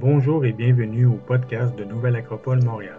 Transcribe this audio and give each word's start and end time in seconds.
Bonjour 0.00 0.46
et 0.46 0.52
bienvenue 0.52 1.04
au 1.04 1.16
podcast 1.16 1.76
de 1.76 1.84
Nouvelle 1.84 2.16
Acropole 2.16 2.64
Montréal. 2.64 2.96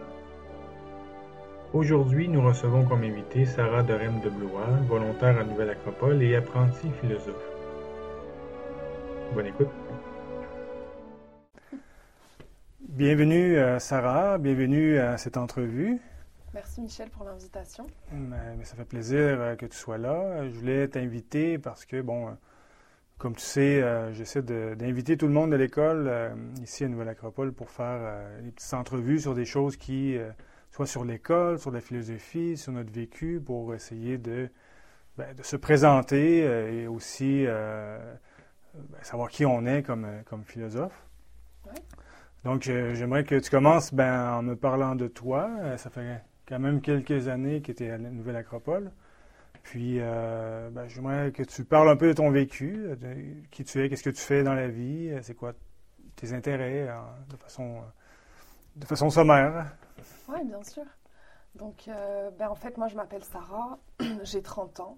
Aujourd'hui, 1.74 2.28
nous 2.28 2.44
recevons 2.44 2.86
comme 2.86 3.02
invité 3.02 3.44
Sarah 3.44 3.82
Dorem 3.82 4.20
de 4.20 4.30
Blois, 4.30 4.68
volontaire 4.88 5.40
à 5.40 5.44
Nouvelle 5.44 5.72
Acropole 5.72 6.22
et 6.22 6.36
apprentie 6.36 6.92
philosophe. 7.02 7.44
Bonne 9.34 9.48
écoute. 9.48 9.70
Bienvenue 12.82 13.58
euh, 13.58 13.80
Sarah, 13.80 14.38
bienvenue 14.38 15.00
à 15.00 15.18
cette 15.18 15.38
entrevue. 15.38 16.00
Merci 16.54 16.82
Michel 16.82 17.10
pour 17.10 17.26
l'invitation. 17.26 17.88
Mais, 18.12 18.64
ça 18.64 18.76
fait 18.76 18.86
plaisir 18.86 19.42
euh, 19.42 19.56
que 19.56 19.66
tu 19.66 19.76
sois 19.76 19.98
là. 19.98 20.48
Je 20.48 20.54
voulais 20.54 20.88
t'inviter 20.88 21.58
parce 21.58 21.84
que, 21.84 22.00
bon, 22.00 22.28
euh, 22.28 22.32
comme 23.22 23.36
tu 23.36 23.44
sais, 23.44 23.84
j'essaie 24.14 24.42
d'inviter 24.42 25.16
tout 25.16 25.28
le 25.28 25.34
monde 25.34 25.52
de 25.52 25.56
l'école 25.56 26.12
ici 26.64 26.84
à 26.84 26.88
Nouvelle-Acropole 26.88 27.54
pour 27.54 27.70
faire 27.70 28.00
des 28.42 28.52
petites 28.52 28.74
entrevues 28.74 29.20
sur 29.20 29.36
des 29.36 29.46
choses 29.46 29.78
qui, 29.78 30.18
soit 30.72 30.88
sur 30.88 31.06
l'école, 31.06 31.60
sur 31.60 31.70
la 31.70 31.82
philosophie, 31.82 32.58
sur 32.58 32.72
notre 32.72 32.92
vécu, 32.92 33.40
pour 33.40 33.76
essayer 33.76 34.18
de, 34.18 34.50
ben, 35.18 35.36
de 35.36 35.44
se 35.44 35.56
présenter 35.56 36.40
et 36.40 36.88
aussi 36.88 37.46
ben, 37.46 39.04
savoir 39.04 39.30
qui 39.30 39.46
on 39.46 39.68
est 39.68 39.84
comme, 39.84 40.08
comme 40.26 40.44
philosophe. 40.44 41.06
Donc, 42.44 42.64
j'aimerais 42.64 43.24
que 43.24 43.36
tu 43.36 43.52
commences 43.52 43.94
ben, 43.94 44.34
en 44.34 44.42
me 44.42 44.56
parlant 44.56 44.96
de 44.96 45.08
toi. 45.08 45.50
Euh, 45.60 45.78
ça 45.78 45.92
fait 45.92 46.24
quand 46.48 46.60
même 46.60 46.82
quelques 46.82 47.28
années 47.28 47.62
que 47.62 47.72
tu 47.72 47.84
es 47.84 47.92
à 47.92 47.98
la 48.00 48.10
Nouvelle 48.10 48.36
Acropole. 48.36 48.92
Puis, 49.64 49.98
euh, 50.00 50.70
ben, 50.72 50.88
j'aimerais 50.88 51.32
que 51.32 51.44
tu 51.44 51.64
parles 51.64 51.90
un 51.90 51.96
peu 51.96 52.08
de 52.08 52.14
ton 52.14 52.32
vécu, 52.32 52.96
de 53.00 53.16
qui 53.52 53.64
tu 53.64 53.84
es, 53.84 53.90
qu'est-ce 53.90 54.04
que 54.04 54.10
tu 54.10 54.22
fais 54.22 54.44
dans 54.44 54.54
la 54.54 54.68
vie, 54.68 55.10
euh, 55.10 55.20
c'est 55.22 55.36
quoi 55.36 55.54
tes 56.16 56.34
intérêts 56.34 56.88
de, 57.30 57.38
façon, 57.38 57.82
de 58.76 58.86
façon 58.86 59.10
sommaire. 59.10 59.74
Oui, 60.28 60.44
bien 60.46 60.62
sûr. 60.64 60.84
Donc, 61.56 61.90
ben, 62.38 62.48
en 62.50 62.56
fait, 62.56 62.78
moi, 62.78 62.88
je 62.88 62.96
m'appelle 62.96 63.24
Sarah, 63.24 63.80
j'ai 64.24 64.42
30 64.42 64.82
ans. 64.82 64.98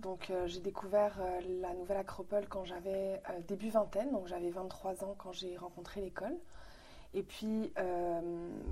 Donc, 0.00 0.32
j'ai 0.46 0.60
découvert 0.60 1.20
la 1.60 1.74
Nouvelle 1.74 1.98
Acropole 1.98 2.46
quand 2.48 2.64
j'avais 2.64 3.20
début 3.46 3.68
vingtaine, 3.68 4.10
donc 4.12 4.28
j'avais 4.28 4.50
23 4.50 5.04
ans 5.04 5.14
quand 5.18 5.32
j'ai 5.32 5.56
rencontré 5.56 6.00
l'école. 6.00 6.36
Et 7.14 7.22
puis, 7.22 7.72
euh, 7.78 8.20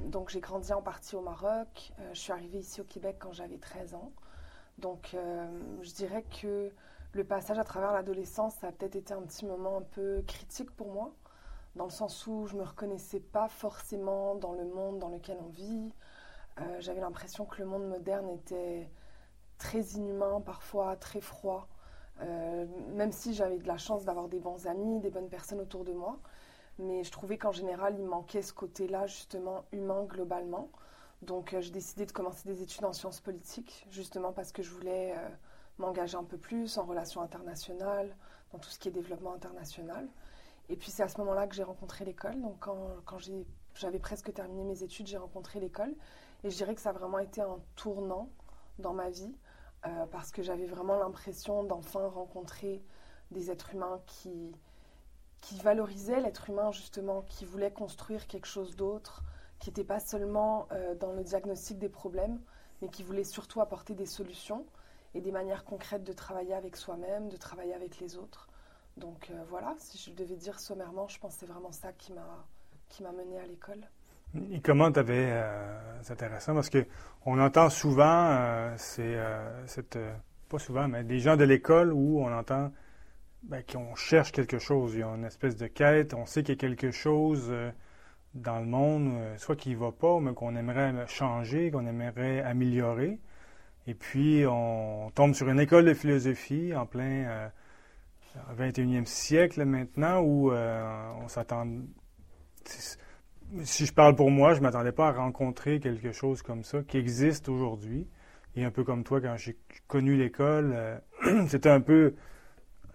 donc 0.07 0.31
j'ai 0.31 0.41
grandi 0.41 0.73
en 0.73 0.81
partie 0.81 1.15
au 1.15 1.21
Maroc. 1.21 1.93
Euh, 1.99 2.11
je 2.15 2.19
suis 2.19 2.33
arrivée 2.33 2.59
ici 2.59 2.81
au 2.81 2.85
Québec 2.85 3.17
quand 3.19 3.33
j'avais 3.33 3.59
13 3.59 3.95
ans. 3.95 4.13
Donc, 4.81 5.15
euh, 5.15 5.47
je 5.83 5.93
dirais 5.93 6.25
que 6.41 6.71
le 7.13 7.25
passage 7.25 7.59
à 7.59 7.65
travers 7.65 7.93
l'adolescence, 7.93 8.55
ça 8.57 8.69
a 8.69 8.73
peut-être 8.73 8.97
été 8.97 9.13
un 9.15 9.23
petit 9.23 9.45
moment 9.45 9.79
un 9.79 9.83
peu 9.83 10.23
critique 10.27 10.71
pour 10.71 10.93
moi, 10.93 11.13
dans 11.77 11.85
le 11.85 11.91
sens 11.91 12.27
où 12.27 12.47
je 12.47 12.55
ne 12.55 12.61
me 12.61 12.65
reconnaissais 12.65 13.21
pas 13.21 13.49
forcément 13.49 14.35
dans 14.37 14.53
le 14.53 14.65
monde 14.65 14.99
dans 14.99 15.09
lequel 15.09 15.39
on 15.41 15.49
vit. 15.49 15.93
j'avais 16.79 17.01
l'impression 17.01 17.47
que 17.47 17.61
le 17.61 17.67
monde 17.67 17.87
moderne 17.89 18.29
était 18.31 18.91
très 19.59 19.81
inhumain, 19.81 20.41
parfois 20.41 20.97
très 20.97 21.21
froid. 21.21 21.69
même 22.21 23.13
si 23.13 23.35
j'avais 23.35 23.59
de 23.59 23.67
la 23.67 23.79
chance 23.79 24.05
d'avoir 24.05 24.29
des 24.29 24.39
bons 24.41 24.67
amis, 24.67 25.01
des 25.01 25.11
bonnes 25.11 25.29
personnes 25.29 25.61
autour 25.61 25.85
de 25.85 25.93
moi, 25.93 26.19
mais 26.81 27.05
je 27.05 27.11
trouvais 27.11 27.39
qu'en 27.39 27.53
général, 27.53 27.97
il 27.99 28.05
manquait 28.05 28.43
ce 28.43 28.53
côté-là, 28.53 29.07
justement, 29.07 29.65
humain 29.73 30.05
globalement. 30.05 30.69
Donc, 31.23 31.53
euh, 31.53 31.61
j'ai 31.61 31.71
décidé 31.71 32.07
de 32.07 32.13
commencer 32.13 32.49
des 32.49 32.63
études 32.63 32.85
en 32.85 32.93
sciences 32.93 33.21
politiques, 33.21 33.87
justement 33.91 34.33
parce 34.33 34.53
que 34.53 34.63
je 34.63 34.71
voulais 34.71 35.15
euh, 35.17 35.29
m'engager 35.79 36.17
un 36.17 36.25
peu 36.25 36.39
plus 36.39 36.79
en 36.79 36.85
relations 36.85 37.21
internationales, 37.21 38.15
dans 38.53 38.59
tout 38.59 38.71
ce 38.71 38.79
qui 38.79 38.89
est 38.89 38.93
développement 38.93 39.35
international. 39.35 40.09
Et 40.69 40.77
puis, 40.77 40.91
c'est 40.91 41.03
à 41.03 41.09
ce 41.09 41.19
moment-là 41.19 41.47
que 41.47 41.55
j'ai 41.55 41.63
rencontré 41.63 42.05
l'école. 42.05 42.41
Donc, 42.41 42.59
quand, 42.61 43.19
j'avais 43.75 43.99
presque 43.99 44.33
terminé 44.33 44.65
mes 44.65 44.83
études, 44.83 45.07
j'ai 45.07 45.17
rencontré 45.17 45.61
l'école. 45.61 45.95
Et 46.45 46.51
je 46.51 46.57
dirais 46.57 46.75
que 46.75 46.81
ça 46.81 46.91
a 46.91 46.93
vraiment 46.93 47.19
été 47.19 47.41
un 47.41 47.59
tournant 47.77 48.31
dans 48.79 48.95
ma 48.95 49.11
vie, 49.11 49.35
euh, 49.87 50.07
parce 50.07 50.31
que 50.31 50.43
j'avais 50.43 50.67
vraiment 50.67 50.97
l'impression 50.97 51.65
d'enfin 51.65 52.09
rencontrer 52.09 52.83
des 53.31 53.51
êtres 53.51 53.75
humains 53.75 54.01
qui, 54.07 54.55
valorisait 55.63 56.21
l'être 56.21 56.49
humain 56.51 56.71
justement, 56.71 57.23
qui 57.23 57.45
voulait 57.45 57.73
construire 57.73 58.27
quelque 58.29 58.47
chose 58.47 58.77
d'autre, 58.77 59.25
qui 59.61 59.69
n'était 59.69 59.85
pas 59.85 60.01
seulement 60.01 60.67
euh, 60.73 60.95
dans 60.95 61.13
le 61.13 61.23
diagnostic 61.23 61.79
des 61.79 61.91
problèmes, 61.91 62.41
mais 62.81 62.89
qui 62.89 63.03
voulait 63.03 63.25
surtout 63.25 63.61
apporter 63.61 63.95
des 63.95 64.07
solutions 64.07 64.67
et 65.15 65.21
des 65.21 65.31
manières 65.31 65.65
concrètes 65.65 66.03
de 66.03 66.13
travailler 66.13 66.55
avec 66.55 66.77
soi-même, 66.77 67.29
de 67.29 67.37
travailler 67.37 67.75
avec 67.75 68.01
les 68.01 68.17
autres. 68.17 68.49
Donc 68.97 69.29
euh, 69.31 69.45
voilà, 69.49 69.75
si 69.79 69.99
je 69.99 70.11
devais 70.17 70.37
dire 70.37 70.59
sommairement, 70.59 71.07
je 71.09 71.19
pense 71.19 71.35
que 71.35 71.41
c'est 71.41 71.47
vraiment 71.47 71.73
ça 71.73 71.93
qui 71.93 72.13
m'a 72.13 72.47
qui 72.89 73.05
mené 73.05 73.39
à 73.39 73.47
l'école. 73.47 73.87
Et 74.51 74.61
comment 74.61 74.91
tu 74.91 74.99
avais, 74.99 75.31
euh, 75.31 76.03
c'est 76.03 76.15
intéressant 76.15 76.55
parce 76.55 76.71
que 76.71 76.85
on 77.25 77.39
entend 77.39 77.71
souvent, 77.71 78.73
c'est 78.77 79.17
pas 80.49 80.59
souvent, 80.59 80.89
mais 80.89 81.05
des 81.05 81.21
gens 81.21 81.37
de 81.37 81.45
l'école 81.45 81.93
où 81.93 82.21
on 82.21 82.33
entend 82.33 82.73
ben, 83.43 83.63
qu'on 83.63 83.95
cherche 83.95 84.33
quelque 84.33 84.59
chose. 84.59 84.95
Il 84.95 85.01
y 85.01 85.03
a 85.03 85.09
une 85.09 85.25
espèce 85.25 85.57
de 85.57 85.69
quête. 85.69 86.15
On 86.15 86.27
sait 86.27 86.43
qu'il 86.43 86.55
y 86.55 86.59
a 86.59 86.61
quelque 86.61 86.91
chose 86.91 87.53
dans 88.35 88.61
le 88.61 88.67
monde, 88.67 89.13
euh, 89.13 89.37
soit 89.39 89.57
qui 89.57 89.71
ne 89.71 89.77
va 89.77 89.93
pas, 89.93 90.21
mais 90.21 90.33
qu'on 90.35 90.55
aimerait 90.57 91.07
changer, 91.07 91.71
qu'on 91.71 91.87
aimerait 91.87 92.41
améliorer. 92.43 93.19
Et 93.87 93.95
puis, 93.95 94.45
on 94.47 95.11
tombe 95.15 95.35
sur 95.35 95.49
une 95.49 95.61
école 95.61 95.85
de 95.85 95.95
philosophie 95.95 96.75
en 96.75 96.87
plein 96.87 97.51
21e 98.57 99.03
euh, 99.03 99.05
siècle 99.05 99.65
maintenant, 99.65 100.21
où 100.21 100.53
on 100.53 101.29
s'attend. 101.29 101.67
Si 103.65 103.87
je 103.87 103.93
parle 103.93 104.15
pour 104.15 104.31
moi, 104.31 104.55
je 104.55 104.59
ne 104.59 104.65
m'attendais 104.65 104.93
pas 104.93 105.09
à 105.09 105.13
rencontrer 105.13 105.81
quelque 105.81 106.13
chose 106.13 106.43
comme 106.43 106.63
ça 106.63 106.83
qui 106.83 106.99
existe 106.99 107.49
aujourd'hui. 107.49 108.07
Et 108.55 108.65
un 108.65 108.71
peu 108.71 108.85
comme 108.85 109.03
toi, 109.03 109.21
quand 109.21 109.37
j'ai 109.37 109.57
connu 109.89 110.17
l'école, 110.17 111.01
c'était 111.49 111.71
un 111.71 111.81
peu 111.81 112.15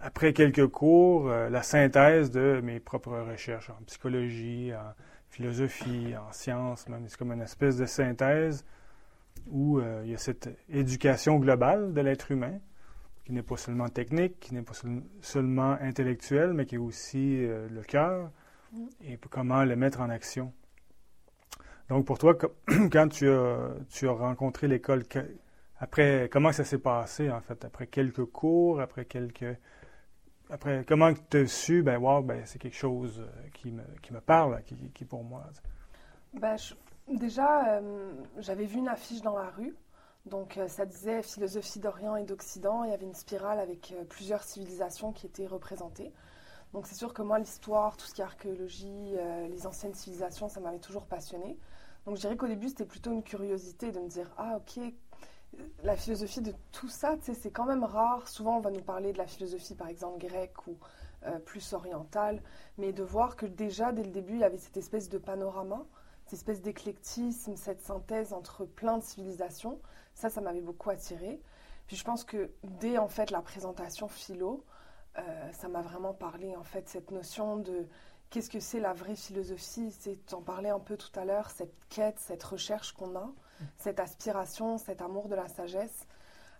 après 0.00 0.32
quelques 0.32 0.66
cours, 0.66 1.28
euh, 1.28 1.48
la 1.48 1.62
synthèse 1.62 2.30
de 2.30 2.60
mes 2.62 2.80
propres 2.80 3.18
recherches 3.18 3.70
en 3.70 3.82
psychologie, 3.86 4.72
en 4.74 4.92
philosophie, 5.30 6.14
en 6.16 6.32
sciences, 6.32 6.88
même. 6.88 7.04
C'est 7.08 7.18
comme 7.18 7.32
une 7.32 7.42
espèce 7.42 7.76
de 7.76 7.86
synthèse 7.86 8.64
où 9.48 9.78
euh, 9.78 10.02
il 10.04 10.10
y 10.10 10.14
a 10.14 10.18
cette 10.18 10.48
éducation 10.68 11.36
globale 11.36 11.92
de 11.92 12.00
l'être 12.00 12.30
humain, 12.30 12.58
qui 13.24 13.32
n'est 13.32 13.42
pas 13.42 13.56
seulement 13.56 13.88
technique, 13.88 14.40
qui 14.40 14.54
n'est 14.54 14.62
pas 14.62 14.74
seulement 15.20 15.72
intellectuelle, 15.80 16.52
mais 16.52 16.66
qui 16.66 16.76
est 16.76 16.78
aussi 16.78 17.44
euh, 17.44 17.68
le 17.68 17.82
cœur, 17.82 18.30
mm. 18.72 18.86
et 19.04 19.18
comment 19.30 19.64
le 19.64 19.76
mettre 19.76 20.00
en 20.00 20.10
action. 20.10 20.52
Donc 21.88 22.06
pour 22.06 22.18
toi, 22.18 22.36
quand 22.92 23.08
tu 23.08 23.28
as, 23.28 23.70
tu 23.90 24.08
as 24.08 24.12
rencontré 24.12 24.68
l'école, 24.68 25.04
après, 25.78 26.28
comment 26.32 26.52
ça 26.52 26.64
s'est 26.64 26.78
passé 26.78 27.30
en 27.30 27.40
fait? 27.40 27.64
Après 27.64 27.86
quelques 27.86 28.24
cours, 28.24 28.80
après 28.80 29.04
quelques 29.04 29.58
après, 30.48 30.84
comment 30.86 31.12
tu 31.30 31.38
as 31.38 31.46
su, 31.46 31.82
ben, 31.82 31.98
wow, 31.98 32.22
ben, 32.22 32.44
c'est 32.46 32.58
quelque 32.58 32.76
chose 32.76 33.20
euh, 33.20 33.48
qui 33.52 33.72
me, 33.72 33.82
qui 34.02 34.12
me 34.12 34.20
parle, 34.20 34.62
qui, 34.64 34.76
qui 34.94 35.04
pour 35.04 35.24
moi. 35.24 35.44
Ben, 36.34 36.56
déjà, 37.08 37.78
euh, 37.78 38.12
j'avais 38.38 38.64
vu 38.64 38.78
une 38.78 38.88
affiche 38.88 39.22
dans 39.22 39.36
la 39.36 39.50
rue. 39.50 39.74
Donc, 40.24 40.56
euh, 40.56 40.68
ça 40.68 40.86
disait 40.86 41.22
philosophie 41.22 41.80
d'Orient 41.80 42.16
et 42.16 42.24
d'Occident. 42.24 42.84
Il 42.84 42.90
y 42.90 42.94
avait 42.94 43.06
une 43.06 43.14
spirale 43.14 43.58
avec 43.58 43.94
plusieurs 44.08 44.42
civilisations 44.42 45.12
qui 45.12 45.26
étaient 45.26 45.46
représentées. 45.46 46.12
Donc, 46.72 46.86
c'est 46.86 46.96
sûr 46.96 47.12
que 47.12 47.22
moi, 47.22 47.38
l'histoire, 47.38 47.96
tout 47.96 48.06
ce 48.06 48.14
qui 48.14 48.20
est 48.20 48.24
archéologie, 48.24 49.14
les 49.48 49.66
anciennes 49.66 49.94
civilisations, 49.94 50.48
ça 50.48 50.60
m'avait 50.60 50.80
toujours 50.80 51.06
passionné. 51.06 51.56
Donc, 52.04 52.16
je 52.16 52.20
dirais 52.20 52.36
qu'au 52.36 52.48
début, 52.48 52.68
c'était 52.68 52.84
plutôt 52.84 53.12
une 53.12 53.22
curiosité 53.22 53.92
de 53.92 54.00
me 54.00 54.08
dire, 54.08 54.30
ah, 54.36 54.58
ok, 54.58 54.82
la 55.82 55.96
philosophie 55.96 56.40
de 56.40 56.54
tout 56.72 56.88
ça, 56.88 57.16
c'est 57.20 57.50
quand 57.50 57.66
même 57.66 57.84
rare. 57.84 58.28
Souvent, 58.28 58.58
on 58.58 58.60
va 58.60 58.70
nous 58.70 58.82
parler 58.82 59.12
de 59.12 59.18
la 59.18 59.26
philosophie, 59.26 59.74
par 59.74 59.88
exemple, 59.88 60.18
grecque 60.18 60.66
ou 60.66 60.76
euh, 61.26 61.38
plus 61.38 61.72
orientale, 61.72 62.42
mais 62.78 62.92
de 62.92 63.02
voir 63.02 63.36
que 63.36 63.46
déjà, 63.46 63.92
dès 63.92 64.02
le 64.02 64.10
début, 64.10 64.34
il 64.34 64.40
y 64.40 64.44
avait 64.44 64.58
cette 64.58 64.76
espèce 64.76 65.08
de 65.08 65.18
panorama, 65.18 65.84
cette 66.24 66.34
espèce 66.34 66.60
d'éclectisme, 66.60 67.56
cette 67.56 67.80
synthèse 67.80 68.32
entre 68.32 68.64
plein 68.64 68.98
de 68.98 69.02
civilisations, 69.02 69.80
ça, 70.14 70.30
ça 70.30 70.40
m'avait 70.40 70.60
beaucoup 70.60 70.90
attiré. 70.90 71.40
Puis 71.86 71.96
je 71.96 72.04
pense 72.04 72.24
que 72.24 72.50
dès, 72.64 72.98
en 72.98 73.08
fait, 73.08 73.30
la 73.30 73.40
présentation 73.40 74.08
philo, 74.08 74.64
euh, 75.18 75.52
ça 75.52 75.68
m'a 75.68 75.82
vraiment 75.82 76.12
parlé, 76.12 76.56
en 76.56 76.64
fait, 76.64 76.88
cette 76.88 77.10
notion 77.10 77.56
de 77.56 77.86
qu'est-ce 78.30 78.50
que 78.50 78.60
c'est 78.60 78.80
la 78.80 78.92
vraie 78.92 79.16
philosophie, 79.16 79.92
c'est, 79.98 80.34
en 80.34 80.42
parlais 80.42 80.70
un 80.70 80.80
peu 80.80 80.96
tout 80.96 81.16
à 81.18 81.24
l'heure, 81.24 81.50
cette 81.50 81.74
quête, 81.88 82.18
cette 82.18 82.42
recherche 82.42 82.92
qu'on 82.92 83.16
a 83.16 83.30
cette 83.78 84.00
aspiration, 84.00 84.78
cet 84.78 85.02
amour 85.02 85.28
de 85.28 85.34
la 85.34 85.48
sagesse. 85.48 86.06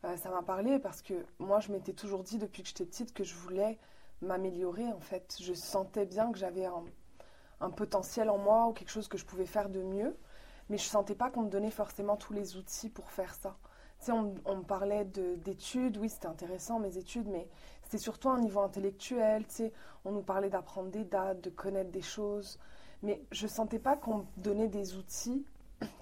Euh, 0.05 0.17
ça 0.17 0.31
m'a 0.31 0.43
parlé 0.43 0.79
parce 0.79 1.03
que 1.03 1.15
moi, 1.39 1.61
je 1.61 1.73
m'étais 1.73 1.93
toujours 1.93 2.23
dit 2.23 2.39
depuis 2.39 2.63
que 2.63 2.69
j'étais 2.69 2.85
petite 2.85 3.13
que 3.13 3.25
je 3.25 3.35
voulais 3.35 3.79
m'améliorer. 4.23 4.87
En 4.93 5.01
fait, 5.01 5.37
je 5.41 5.55
sentais 5.55 6.07
bien 6.07 6.33
que 6.33 6.39
j'avais 6.39 6.67
un, 6.67 7.71
potentiel 7.71 8.31
en 8.31 8.39
moi 8.39 8.67
ou 8.69 8.73
quelque 8.73 8.91
chose 8.91 9.09
que 9.09 9.19
je 9.19 9.25
pouvais 9.25 9.47
faire 9.47 9.69
de 9.69 9.83
mieux, 9.83 10.17
mais 10.69 10.79
je 10.79 10.85
sentais 10.85 11.15
pas 11.15 11.31
qu'on 11.31 11.43
me 11.43 11.51
donnait 11.51 11.71
forcément 11.71 12.17
tous 12.17 12.33
les 12.33 12.57
outils 12.57 12.91
pour 12.91 13.11
faire 13.11 13.35
ça. 13.35 13.57
Tu 14.01 14.07
sais, 14.07 14.13
on, 14.13 14.57
me 14.57 14.63
parlait 14.63 15.07
d'études, 15.07 15.97
oui, 15.97 16.11
c'était 16.11 16.27
intéressant 16.27 16.79
mes 16.79 16.99
études, 16.99 17.29
mais 17.29 17.49
c'était 17.83 17.99
surtout 17.99 18.29
un 18.29 18.39
niveau 18.39 18.61
intellectuel. 18.61 19.47
Tu 19.47 19.55
sais, 19.55 19.73
on 20.05 20.13
nous 20.13 20.23
parlait 20.23 20.51
d'apprendre 20.51 20.91
des 20.91 21.05
dates, 21.05 21.41
de 21.41 21.51
connaître 21.51 21.91
des 21.91 22.03
choses, 22.03 22.59
Mais 23.03 23.23
je 23.33 23.47
sentais 23.47 23.79
pas 23.79 23.97
qu'on 23.97 24.19
me 24.19 24.25
donnait 24.37 24.69
des 24.69 24.97
outils 24.97 25.47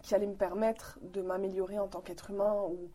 qui 0.02 0.14
allaient 0.14 0.26
me 0.26 0.36
permettre 0.36 0.98
de 1.02 1.22
m'améliorer 1.22 1.78
en 1.78 1.88
tant 1.88 2.00
qu'être 2.00 2.30
humain. 2.30 2.62
Ou... 2.68 2.90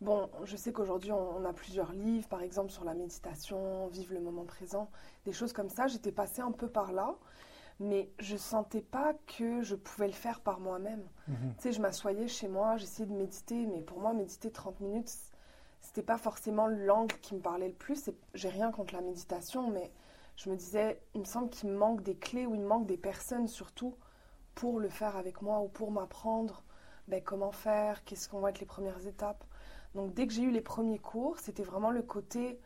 Bon, 0.00 0.28
je 0.44 0.56
sais 0.56 0.72
qu'aujourd'hui, 0.72 1.12
on, 1.12 1.44
a 1.44 1.52
plusieurs 1.52 1.92
livres, 1.92 2.28
par 2.28 2.42
exemple, 2.42 2.70
sur 2.70 2.84
la 2.84 2.94
méditation, 2.94 3.86
vivre 3.88 4.14
le 4.14 4.20
moment 4.20 4.44
présent, 4.44 4.90
des 5.24 5.32
choses 5.32 5.52
comme 5.52 5.68
ça. 5.68 5.86
J'étais 5.86 6.12
passée 6.12 6.40
un 6.40 6.52
peu 6.52 6.68
par 6.68 6.92
là, 6.92 7.14
mais 7.80 8.10
je 8.18 8.36
sentais 8.36 8.80
pas 8.80 9.14
que 9.38 9.62
je 9.62 9.74
pouvais 9.74 10.06
le 10.06 10.12
faire 10.12 10.40
par 10.40 10.60
moi-même. 10.60 11.02
Mhm. 11.26 11.54
Tu 11.56 11.62
sais, 11.62 11.72
je 11.72 11.80
m'assoyais 11.80 12.28
chez 12.28 12.48
moi, 12.48 12.76
j'essayais 12.76 13.08
de 13.08 13.14
méditer, 13.14 13.66
mais 13.66 13.80
pour 13.80 13.98
moi, 14.00 14.12
méditer 14.12 14.50
30 14.50 14.80
minutes, 14.80 15.12
c'était 15.80 16.02
pas 16.02 16.18
forcément 16.18 16.66
l'angle 16.66 17.16
qui 17.20 17.34
me 17.34 17.40
parlait 17.40 17.68
le 17.68 17.74
plus. 17.74 18.10
J'ai 18.34 18.48
rien 18.48 18.70
contre 18.70 18.94
la 18.94 19.00
méditation, 19.00 19.70
mais 19.70 19.90
je 20.36 20.50
me 20.50 20.56
disais, 20.56 21.00
il 21.14 21.20
me 21.20 21.24
semble 21.24 21.50
qu'il 21.50 21.70
me 21.70 21.76
manque 21.76 22.02
des 22.02 22.16
clés 22.16 22.46
ou 22.46 22.54
il 22.54 22.60
me 22.60 22.66
manque 22.66 22.86
des 22.86 22.96
personnes 22.96 23.48
surtout 23.48 23.94
pour 24.58 24.80
le 24.80 24.88
faire 24.88 25.16
avec 25.16 25.40
moi 25.40 25.60
ou 25.60 25.68
pour 25.68 25.92
m'apprendre 25.92 26.64
ben, 27.06 27.22
comment 27.22 27.52
faire, 27.52 28.02
qu'est-ce 28.04 28.28
qu'on 28.28 28.40
va 28.40 28.50
être 28.50 28.58
les 28.58 28.66
premières 28.66 29.06
étapes. 29.06 29.44
Donc 29.94 30.14
dès 30.14 30.26
que 30.26 30.32
j'ai 30.32 30.42
eu 30.42 30.50
les 30.50 30.60
premiers 30.60 30.98
cours, 30.98 31.38
c'était 31.38 31.62
vraiment 31.62 31.92
le 31.92 32.02
côté 32.02 32.58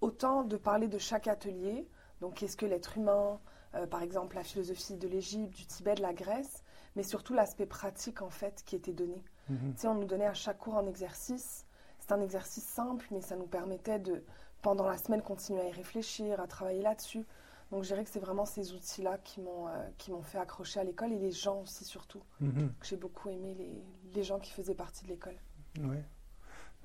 autant 0.00 0.44
de 0.44 0.56
parler 0.56 0.86
de 0.86 0.98
chaque 0.98 1.26
atelier, 1.26 1.88
donc 2.20 2.34
qu'est-ce 2.34 2.56
que 2.56 2.66
l'être 2.66 2.96
humain, 2.98 3.40
euh, 3.74 3.84
par 3.88 4.02
exemple 4.02 4.36
la 4.36 4.44
philosophie 4.44 4.96
de 4.96 5.08
l'Égypte, 5.08 5.56
du 5.56 5.66
Tibet, 5.66 5.96
de 5.96 6.02
la 6.02 6.14
Grèce, 6.14 6.62
mais 6.94 7.02
surtout 7.02 7.34
l'aspect 7.34 7.66
pratique 7.66 8.22
en 8.22 8.30
fait 8.30 8.62
qui 8.64 8.76
était 8.76 8.92
donné. 8.92 9.20
Mhm. 9.48 9.74
on 9.86 9.94
nous 9.94 10.04
donnait 10.04 10.26
à 10.26 10.34
chaque 10.34 10.58
cours 10.58 10.78
un 10.78 10.86
exercice. 10.86 11.66
C'est 11.98 12.12
un 12.12 12.20
exercice 12.20 12.64
simple, 12.64 13.06
mais 13.10 13.20
ça 13.20 13.34
nous 13.34 13.48
permettait 13.48 13.98
de 13.98 14.22
pendant 14.62 14.86
la 14.86 14.98
semaine, 14.98 15.20
continuer 15.20 15.62
à 15.62 15.68
y 15.68 15.72
réfléchir, 15.72 16.40
à 16.40 16.46
travailler 16.46 16.80
là-dessus. 16.80 17.26
Donc 17.70 17.82
je 17.82 17.88
dirais 17.88 18.04
que 18.04 18.10
c'est 18.10 18.20
vraiment 18.20 18.44
ces 18.44 18.72
outils-là 18.72 19.18
qui 19.18 19.40
m'ont 19.40 19.68
euh, 19.68 19.72
qui 19.98 20.12
m'ont 20.12 20.22
fait 20.22 20.38
accrocher 20.38 20.80
à 20.80 20.84
l'école 20.84 21.12
et 21.12 21.18
les 21.18 21.32
gens 21.32 21.62
aussi 21.62 21.84
surtout. 21.84 22.22
Mhm. 22.40 22.72
J'ai 22.82 22.96
beaucoup 22.96 23.30
aimé 23.30 23.54
les, 23.58 23.82
les, 24.14 24.22
gens 24.22 24.38
qui 24.38 24.52
faisaient 24.52 24.74
partie 24.74 25.04
de 25.04 25.10
l'école. 25.10 25.36
Oui. 25.80 25.96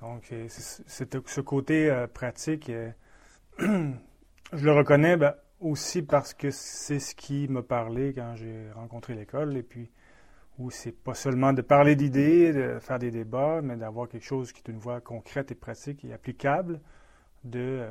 Donc 0.00 0.32
c'est 0.48 0.82
ce 0.86 1.40
côté 1.40 1.90
euh, 1.90 2.06
pratique, 2.06 2.70
euh, 2.70 2.90
je 3.58 4.64
le 4.64 4.72
reconnais 4.72 5.16
ben, 5.16 5.34
aussi 5.60 6.02
parce 6.02 6.32
que 6.32 6.50
c'est 6.50 6.98
ce 6.98 7.14
qui 7.14 7.48
m'a 7.48 7.62
parlé 7.62 8.14
quand 8.14 8.34
j'ai 8.36 8.70
rencontré 8.72 9.14
l'école 9.14 9.56
et 9.56 9.62
puis 9.62 9.90
où 10.58 10.70
c'est 10.70 10.92
pas 10.92 11.14
seulement 11.14 11.52
de 11.52 11.62
parler 11.62 11.96
d'idées, 11.96 12.52
de 12.52 12.78
faire 12.80 12.98
des 12.98 13.10
débats, 13.10 13.60
mais 13.62 13.76
d'avoir 13.76 14.08
quelque 14.08 14.24
chose 14.24 14.52
qui 14.52 14.62
est 14.66 14.70
une 14.70 14.78
voie 14.78 15.00
concrète 15.00 15.50
et 15.50 15.54
pratique 15.54 16.04
et 16.04 16.12
applicable 16.12 16.80
de, 17.44 17.82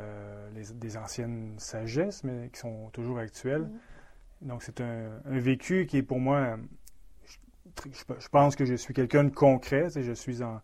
des 0.73 0.97
anciennes 0.97 1.55
sagesses, 1.57 2.23
mais 2.23 2.49
qui 2.49 2.59
sont 2.59 2.89
toujours 2.91 3.19
actuelles. 3.19 3.63
Mm-hmm. 3.63 4.47
Donc, 4.47 4.63
c'est 4.63 4.81
un, 4.81 5.09
vécu 5.25 5.85
qui 5.85 5.97
est 5.97 6.03
pour 6.03 6.19
moi, 6.19 6.57
je, 7.91 8.27
pense 8.29 8.55
que 8.55 8.65
je 8.65 8.75
suis 8.75 8.93
quelqu'un 8.93 9.23
de 9.23 9.33
concret, 9.33 9.87
et 9.97 10.03
je 10.03 10.13
suis 10.13 10.41
en 10.43 10.61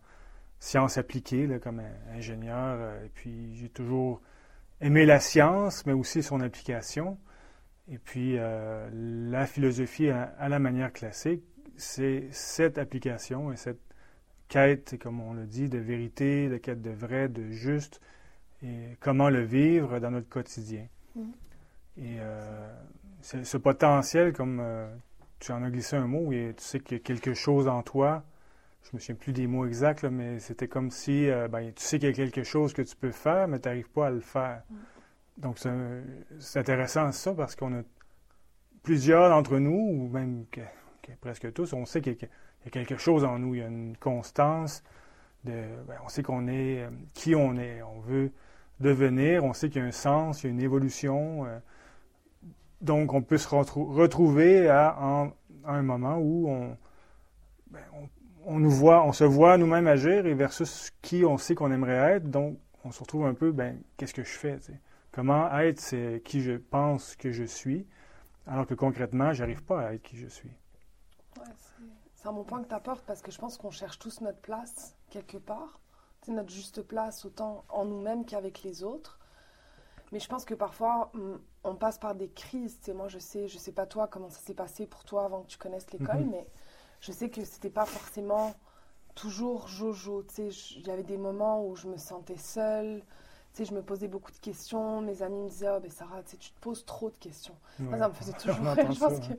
sciences 0.60 0.98
appliquées 0.98 1.60
comme 1.62 1.82
ingénieur, 2.14 2.78
euh, 2.80 3.06
et 3.06 3.10
puis 3.10 3.56
j'ai 3.56 3.70
toujours 3.70 4.22
aimé 4.82 5.06
la 5.06 5.20
science, 5.20 5.86
mais 5.86 5.94
aussi 5.94 6.24
son 6.24 6.42
application. 6.42 7.18
Et 7.88 7.98
puis, 7.98 8.38
euh, 8.38 8.90
la 8.92 9.46
philosophie 9.46 10.10
à, 10.10 10.50
la 10.50 10.60
manière 10.60 10.92
classique, 10.92 11.44
c'est 11.78 12.28
cette 12.32 12.78
application 12.78 13.52
et 13.52 13.58
cette 13.58 13.82
quête, 14.48 14.98
comme 15.00 15.20
on 15.20 15.34
le 15.34 15.46
dit, 15.46 15.70
de 15.70 15.78
vérité, 15.78 16.50
de 16.50 16.58
quête 16.58 16.82
de 16.82 16.92
vrai, 16.92 17.30
de 17.30 17.50
juste, 17.50 18.02
et 18.66 18.98
comment 19.00 19.30
le 19.30 19.44
vivre 19.44 20.00
dans 20.00 20.12
notre 20.12 20.30
quotidien. 20.30 20.88
Mm. 21.16 21.22
Et 21.98 22.18
euh, 22.20 22.68
ce 23.22 23.58
potentiel, 23.58 24.34
comme 24.34 24.60
euh, 24.60 24.88
tu 25.40 25.52
en 25.52 25.64
as 25.64 25.70
glissé 25.70 25.96
un 25.96 26.08
mot, 26.08 26.32
et 26.32 26.54
tu 26.58 26.64
sais 26.64 26.80
qu'il 26.80 26.98
y 26.98 27.00
a 27.00 27.04
quelque 27.04 27.34
chose 27.34 27.68
en 27.68 27.84
toi, 27.84 28.24
je 28.84 28.90
me 28.94 29.00
souviens 29.00 29.16
plus 29.16 29.34
des 29.34 29.48
mots 29.48 29.66
exacts, 29.66 30.04
mais 30.04 30.40
c'était 30.40 30.68
comme 30.68 30.92
si 30.92 31.30
euh, 31.30 31.48
ben, 31.48 31.72
tu 31.74 31.84
sais 31.84 32.00
qu'il 32.00 32.10
y 32.10 32.12
a 32.12 32.16
quelque 32.16 32.44
chose 32.44 32.74
que 32.74 32.82
tu 32.82 32.96
peux 32.96 33.12
faire, 33.12 33.48
mais 33.48 33.60
tu 33.60 33.68
n'arrives 33.68 33.90
pas 33.90 34.08
à 34.08 34.12
le 34.12 34.20
faire. 34.20 34.64
Mm. 34.70 34.76
Donc 35.38 35.60
c'est 36.40 36.60
intéressant 36.60 37.12
ça 37.12 37.34
parce 37.34 37.56
qu'on 37.56 37.80
a 37.80 37.84
plusieurs 38.84 39.30
d'entre 39.30 39.58
nous, 39.58 39.74
ou 39.74 40.08
même 40.08 40.46
presque 41.20 41.52
tous, 41.54 41.74
on 41.74 41.86
sait 41.86 42.02
qu'il 42.02 42.14
y, 42.14 42.68
a 42.68 42.70
quelque 42.70 42.98
chose 42.98 43.26
en 43.26 43.38
nous, 43.38 43.54
il 43.54 43.60
y 43.60 43.64
a 43.64 43.68
une 43.68 43.98
constance, 43.98 44.82
de, 45.44 45.52
ben, 45.88 45.98
on 46.04 46.08
sait 46.08 46.24
qu'on 46.24 46.48
est 46.48 46.88
qui 47.14 47.36
on 47.36 47.58
est, 47.58 47.82
on 47.82 48.00
veut 48.00 48.32
devenir. 48.80 49.44
On 49.44 49.54
sait 49.54 49.70
qu'il 49.70 49.82
y 49.82 49.86
a 49.86 49.88
un 49.88 49.92
sens, 49.92 50.44
il 50.44 50.48
y 50.48 50.50
a 50.50 50.54
une 50.54 50.62
évolution. 50.62 51.46
Euh, 51.46 51.60
donc, 52.82 53.14
on 53.14 53.22
peut 53.22 53.38
se 53.38 53.48
retrouver 53.48 54.68
à, 54.68 55.32
un 55.66 55.82
moment 55.82 56.18
où 56.20 56.50
ben, 57.72 57.82
on, 58.46 58.60
nous 58.60 58.70
voit, 58.70 59.04
on 59.06 59.14
se 59.14 59.24
voit 59.24 59.58
nous-mêmes 59.58 59.88
agir 59.88 60.26
et 60.26 60.34
versus 60.34 60.92
qui 61.02 61.26
on 61.26 61.38
sait 61.38 61.56
qu'on 61.56 61.72
aimerait 61.72 62.16
être. 62.16 62.30
Donc, 62.30 62.60
on 62.84 62.92
se 62.92 63.00
retrouve 63.00 63.26
un 63.26 63.34
peu, 63.34 63.52
ben, 63.52 63.82
qu'est-ce 63.98 64.14
que 64.14 64.24
je 64.24 64.38
fais? 64.38 64.60
Comment 65.12 65.50
être 65.60 65.80
c'est 65.80 66.22
qui 66.24 66.42
je 66.42 66.54
pense 66.54 67.16
que 67.16 67.32
je 67.32 67.44
suis, 67.44 67.88
alors 68.46 68.68
que 68.68 68.74
concrètement, 68.74 69.34
j'arrive 69.34 69.64
pas 69.64 69.88
à 69.88 69.94
être 69.94 70.04
qui 70.04 70.18
je 70.18 70.28
suis. 70.28 70.52
c'est 72.16 72.28
un 72.28 72.34
bon 72.34 72.44
point 72.44 72.62
que 72.62 72.68
tu 72.68 72.76
apportes 72.76 73.04
parce 73.06 73.22
que 73.22 73.32
je 73.32 73.40
pense 73.40 73.58
qu'on 73.58 73.72
cherche 73.72 73.98
tous 73.98 74.22
notre 74.22 74.40
place 74.40 74.96
quelque 75.10 75.38
part 75.38 75.80
notre 76.32 76.52
juste 76.52 76.82
place 76.82 77.26
autant 77.26 77.66
en 77.70 77.86
nous-mêmes 77.86 78.26
qu'avec 78.26 78.64
les 78.64 78.84
autres. 78.84 79.20
Mais 80.12 80.20
je 80.20 80.28
pense 80.28 80.46
que 80.46 80.54
parfois, 80.54 81.12
mm, 81.14 81.36
on 81.64 81.76
passe 81.76 81.98
par 81.98 82.16
des 82.16 82.30
crises. 82.30 82.80
moi, 82.94 83.08
je 83.08 83.20
sais, 83.20 83.48
je 83.48 83.58
sais 83.58 83.72
pas 83.72 83.86
toi 83.86 84.08
comment 84.08 84.30
ça 84.30 84.40
s'est 84.40 84.54
passé 84.54 84.86
pour 84.86 85.04
toi 85.04 85.26
avant 85.26 85.42
que 85.42 85.48
tu 85.48 85.58
connaisses 85.58 85.92
l'école, 85.92 86.22
mhm. 86.22 86.32
mais 86.32 86.48
je 87.02 87.12
sais 87.12 87.30
que 87.30 87.44
c'était 87.44 87.70
pas 87.70 87.86
forcément 87.86 88.54
toujours 89.16 89.68
jojo. 89.68 90.24
il 90.38 90.88
y 90.88 90.90
avait 90.92 91.04
des 91.04 91.18
moments 91.18 91.66
où 91.66 91.76
je 91.76 91.88
me 91.88 91.98
sentais 91.98 92.38
seule, 92.38 93.04
je 93.64 93.74
me 93.74 93.82
posais 93.82 94.08
beaucoup 94.08 94.32
de 94.32 94.38
questions. 94.38 95.02
Mes 95.02 95.22
amis 95.22 95.44
me 95.44 95.50
disaient, 95.50 95.70
oh, 95.70 95.80
ben 95.80 95.90
Sarah, 95.90 96.22
tu 96.24 96.38
te 96.38 96.60
poses 96.60 96.84
trop 96.86 97.10
de 97.10 97.16
questions. 97.16 97.56
ça 97.78 98.10
me 98.10 98.14
faisait 98.14 98.34
toujours 98.40 98.66
rire. 98.66 98.92
Je 98.92 99.00
pense 99.00 99.20
que 99.20 99.34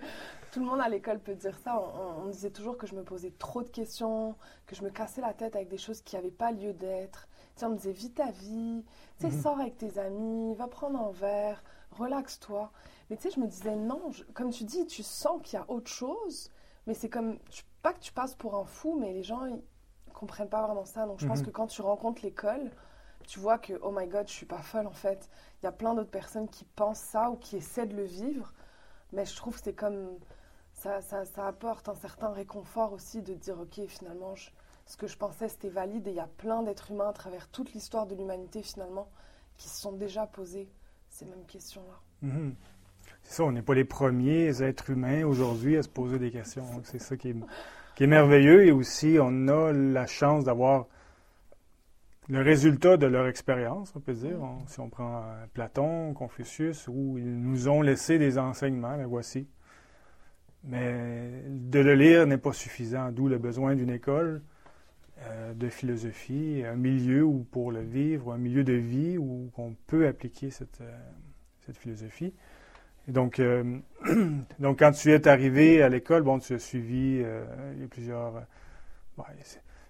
tout 0.53 0.61
le 0.61 0.67
monde 0.67 0.81
à 0.81 0.89
l'école 0.89 1.19
peut 1.19 1.35
dire 1.35 1.59
ça. 1.59 1.79
On, 1.79 2.23
on, 2.23 2.27
disait 2.29 2.51
toujours 2.51 2.79
que 2.79 2.87
je 2.87 2.95
me 2.95 3.03
posais 3.03 3.33
trop 3.39 3.63
de 3.63 3.69
questions, 3.69 4.35
que 4.67 4.75
je 4.75 4.83
me 4.83 4.91
cassais 4.91 5.21
la 5.21 5.35
tête 5.35 5.55
avec 5.57 5.69
des 5.69 5.77
choses 5.77 6.01
qui 6.01 6.17
n'avaient 6.17 6.31
pas 6.31 6.53
lieu 6.53 6.73
d'être. 6.73 7.29
on 7.63 7.71
me 7.71 7.77
disait, 7.77 7.93
vis 7.93 8.13
ta 8.13 8.31
vie, 8.31 8.85
tu 9.19 9.27
mhm. 9.27 9.43
sors 9.43 9.61
avec 9.61 9.77
tes 9.77 9.99
amis, 9.99 10.55
va 10.55 10.69
prendre 10.69 10.99
un 10.99 11.11
verre, 11.11 11.63
relaxe-toi. 11.91 12.71
Mais 13.11 13.17
tu 13.17 13.25
sais, 13.25 13.35
je 13.35 13.41
me 13.41 13.47
disais, 13.47 13.77
non, 13.77 14.01
comme 14.33 14.51
tu 14.51 14.65
dis, 14.65 14.87
tu 14.87 15.03
sens 15.03 15.41
qu'il 15.43 15.59
y 15.59 15.63
a 15.63 15.67
autre 15.69 15.91
chose, 15.91 16.51
mais 16.87 16.95
c'est 16.95 17.09
comme, 17.09 17.39
pas 17.83 17.93
que 17.93 18.01
tu 18.01 18.13
passes 18.13 18.35
pour 18.35 18.57
un 18.57 18.65
fou, 18.65 18.97
mais 18.99 19.13
les 19.13 19.23
gens, 19.23 19.45
ils 19.47 19.61
comprennent 20.13 20.49
pas 20.49 20.63
vraiment 20.67 20.85
ça. 20.85 21.07
Donc 21.07 21.21
je 21.21 21.27
pense 21.27 21.41
mhm. 21.41 21.47
que 21.47 21.51
quand 21.51 21.67
tu 21.67 21.83
rencontres 21.83 22.23
l'école, 22.23 22.71
tu 23.27 23.41
vois 23.41 23.59
que, 23.59 23.75
oh 23.83 23.93
my 23.93 24.07
god, 24.07 24.29
je 24.29 24.33
suis 24.33 24.47
pas 24.47 24.63
folle 24.63 24.87
en 24.87 24.93
fait. 24.93 25.29
Il 25.61 25.67
y 25.67 25.69
a 25.69 25.73
plein 25.73 25.95
d'autres 25.95 26.11
personnes 26.11 26.49
qui 26.49 26.65
pensent 26.65 27.01
ça 27.01 27.31
ou 27.31 27.37
qui 27.37 27.57
essaient 27.57 27.87
de 27.87 27.97
le 27.97 28.05
vivre. 28.05 28.53
Mais 29.13 29.25
je 29.25 29.35
trouve 29.37 29.57
que 29.57 29.63
c'est 29.65 29.75
comme. 29.75 30.19
Ça, 30.73 31.01
ça, 31.01 31.47
apporte 31.47 31.89
un 31.89 31.95
certain 31.95 32.29
réconfort 32.29 32.93
aussi 32.93 33.23
de 33.23 33.33
dire, 33.33 33.59
ok, 33.59 33.87
finalement, 33.89 34.35
ce 34.85 34.97
que 34.99 35.07
je 35.07 35.17
pensais, 35.17 35.49
c'était 35.49 35.71
valide. 35.71 36.07
Et 36.07 36.11
il 36.11 36.17
y 36.17 36.21
a 36.21 36.29
plein 36.37 36.63
d'êtres 36.63 36.91
humains 36.91 37.09
à 37.09 37.13
travers 37.15 37.49
toute 37.49 37.73
l'histoire 37.73 38.07
de 38.07 38.15
l'humanité, 38.15 38.63
finalement, 38.63 39.09
qui 39.57 39.71
se 39.71 39.81
sont 39.81 39.93
déjà 39.93 40.27
posés 40.27 40.69
ces 41.09 41.25
mêmes 41.25 41.47
questions-là. 41.47 42.29
Mm-hmm. 42.29 42.53
C'est 43.23 43.33
ça, 43.37 43.45
on 43.45 43.53
n'est 43.53 43.63
pas 43.63 43.75
les 43.75 43.87
premiers 43.87 44.63
êtres 44.63 44.91
humains 44.91 45.25
aujourd'hui 45.25 45.79
à 45.79 45.83
se 45.83 45.89
poser 45.89 46.19
des 46.19 46.31
questions. 46.31 46.67
C'est 46.85 46.99
ça 46.99 47.17
qui 47.17 47.31
est 47.31 48.07
merveilleux. 48.07 48.67
Et 48.67 48.73
aussi, 48.73 49.17
on 49.19 49.49
a 49.49 49.73
la 49.73 50.07
chance 50.07 50.45
d'avoir 50.45 50.89
le 52.29 52.43
résultat 52.43 52.97
de 52.97 53.07
leur 53.07 53.29
expérience, 53.29 53.93
on 53.95 54.01
peut 54.01 54.15
dire. 54.15 54.39
si 54.67 54.81
on 54.81 54.89
prend 54.89 55.19
euh, 55.19 55.47
Platon, 55.55 56.13
Confucius, 56.13 56.89
où 56.89 57.19
ils 57.19 57.41
nous 57.41 57.69
ont 57.69 57.83
laissé 57.83 58.19
des 58.19 58.39
enseignements, 58.39 58.97
ben 58.97 59.07
voici. 59.07 59.47
Mais 60.65 61.45
de 61.49 61.79
le 61.79 61.95
lire 61.95 62.27
n'est 62.27 62.39
pas 62.39 62.53
suffisant, 62.53 63.13
d'où 63.13 63.29
le 63.29 63.39
besoin 63.39 63.77
d'une 63.77 63.91
école 63.91 64.43
euh, 65.23 65.55
de 65.55 65.69
philosophie, 65.69 66.65
un 66.67 66.75
milieu 66.75 67.23
où 67.23 67.47
pour 67.53 67.71
le 67.71 67.81
vivre, 67.81 68.33
un 68.33 68.39
milieu 68.39 68.65
de 68.65 68.73
vie 68.73 69.19
où 69.19 69.51
on 69.57 69.75
peut 69.87 70.09
appliquer 70.09 70.51
cette, 70.51 70.81
euh, 70.81 71.73
philosophie. 71.75 72.35
Donc, 73.07 73.41
donc, 74.59 74.79
quand 74.81 74.91
tu 74.91 75.13
es 75.13 75.29
arrivé 75.29 75.81
à 75.81 75.89
l'école, 75.89 76.23
bon, 76.23 76.41
tu 76.41 76.55
as 76.55 76.59
suivi, 76.59 77.23
il 77.75 77.81
y 77.81 77.85
a 77.85 77.89
plusieurs... 77.89 78.47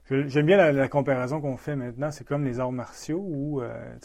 J'aime 0.08 0.46
bien 0.46 0.70
la, 0.70 0.88
comparaison 0.88 1.40
qu'on 1.40 1.56
fait 1.56 1.75
maintenant. 1.75 2.12
C'est 2.12 2.25
comme 2.25 2.44
les 2.44 2.60
arts 2.60 2.70
martiaux 2.70 3.25
où, 3.26 3.60
euh, 3.60 3.96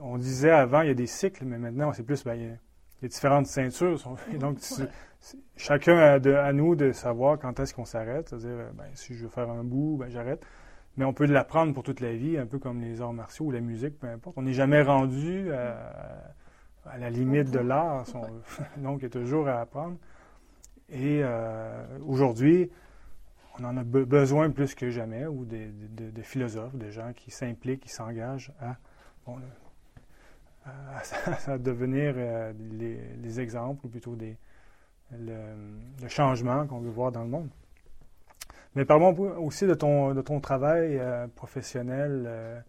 on 0.00 0.18
disait 0.18 0.50
avant, 0.50 0.82
il 0.82 0.88
y 0.88 0.90
a 0.90 0.94
des 0.94 1.06
cycles, 1.06 1.44
mais 1.46 1.56
maintenant, 1.56 1.92
c'est 1.94 2.02
plus, 2.02 2.22
ben, 2.22 2.34
il, 2.34 2.42
y 2.42 2.50
a, 2.50 3.08
différentes 3.08 3.46
ceintures. 3.46 3.98
Donc, 4.38 4.58
chacun 5.56 5.96
a 5.96 6.18
de, 6.18 6.34
à 6.34 6.52
nous 6.52 6.74
de 6.74 6.92
savoir 6.92 7.38
quand 7.38 7.58
est-ce 7.60 7.72
qu'on 7.72 7.86
s'arrête. 7.86 8.28
C'est-à-dire, 8.28 8.50
euh, 8.50 8.70
ben, 8.74 8.84
si 8.92 9.14
je 9.14 9.24
veux 9.24 9.30
faire 9.30 9.48
un 9.48 9.64
bout, 9.64 9.96
ben, 9.98 10.10
j'arrête. 10.10 10.44
Mais 10.98 11.06
on 11.06 11.14
peut 11.14 11.26
l'apprendre 11.26 11.72
pour 11.72 11.82
toute 11.82 12.00
la 12.00 12.12
vie, 12.12 12.36
un 12.36 12.46
peu 12.46 12.58
comme 12.58 12.82
les 12.82 13.00
arts 13.00 13.14
martiaux 13.14 13.46
ou 13.46 13.50
la 13.52 13.60
musique, 13.60 13.98
peu 13.98 14.06
importe. 14.06 14.36
On 14.36 14.42
n'est 14.42 14.52
jamais 14.52 14.82
rendu 14.82 15.50
à, 15.52 16.98
la 16.98 17.08
limite 17.08 17.50
de 17.50 17.58
l'art, 17.58 18.04
Donc, 18.76 18.98
il 19.00 19.04
y 19.04 19.06
a 19.06 19.10
toujours 19.10 19.48
à 19.48 19.60
apprendre. 19.60 19.96
Et 20.90 21.22
aujourd'hui, 22.06 22.70
on 23.58 23.64
en 23.64 23.76
a 23.76 23.84
besoin 23.84 24.50
plus 24.50 24.74
que 24.74 24.90
jamais, 24.90 25.26
ou 25.26 25.44
des, 25.44 25.70
philosophes, 26.22 26.74
des 26.74 26.90
gens 26.90 27.12
qui 27.14 27.30
s'impliquent, 27.30 27.82
qui 27.82 27.88
s'engagent 27.90 28.52
à, 28.60 28.76
devenir 31.58 32.14
les, 32.70 33.40
exemples, 33.40 33.86
ou 33.86 33.88
plutôt 33.88 34.16
des, 34.16 34.36
le, 35.12 36.08
changement 36.08 36.66
qu'on 36.66 36.80
veut 36.80 36.90
voir 36.90 37.12
dans 37.12 37.22
le 37.22 37.30
monde. 37.30 37.48
Mais 38.74 38.84
parlons 38.84 39.16
aussi 39.40 39.66
de 39.66 39.74
ton, 39.74 40.14
de 40.14 40.20
ton 40.20 40.40
travail 40.40 41.00
professionnel 41.36 42.64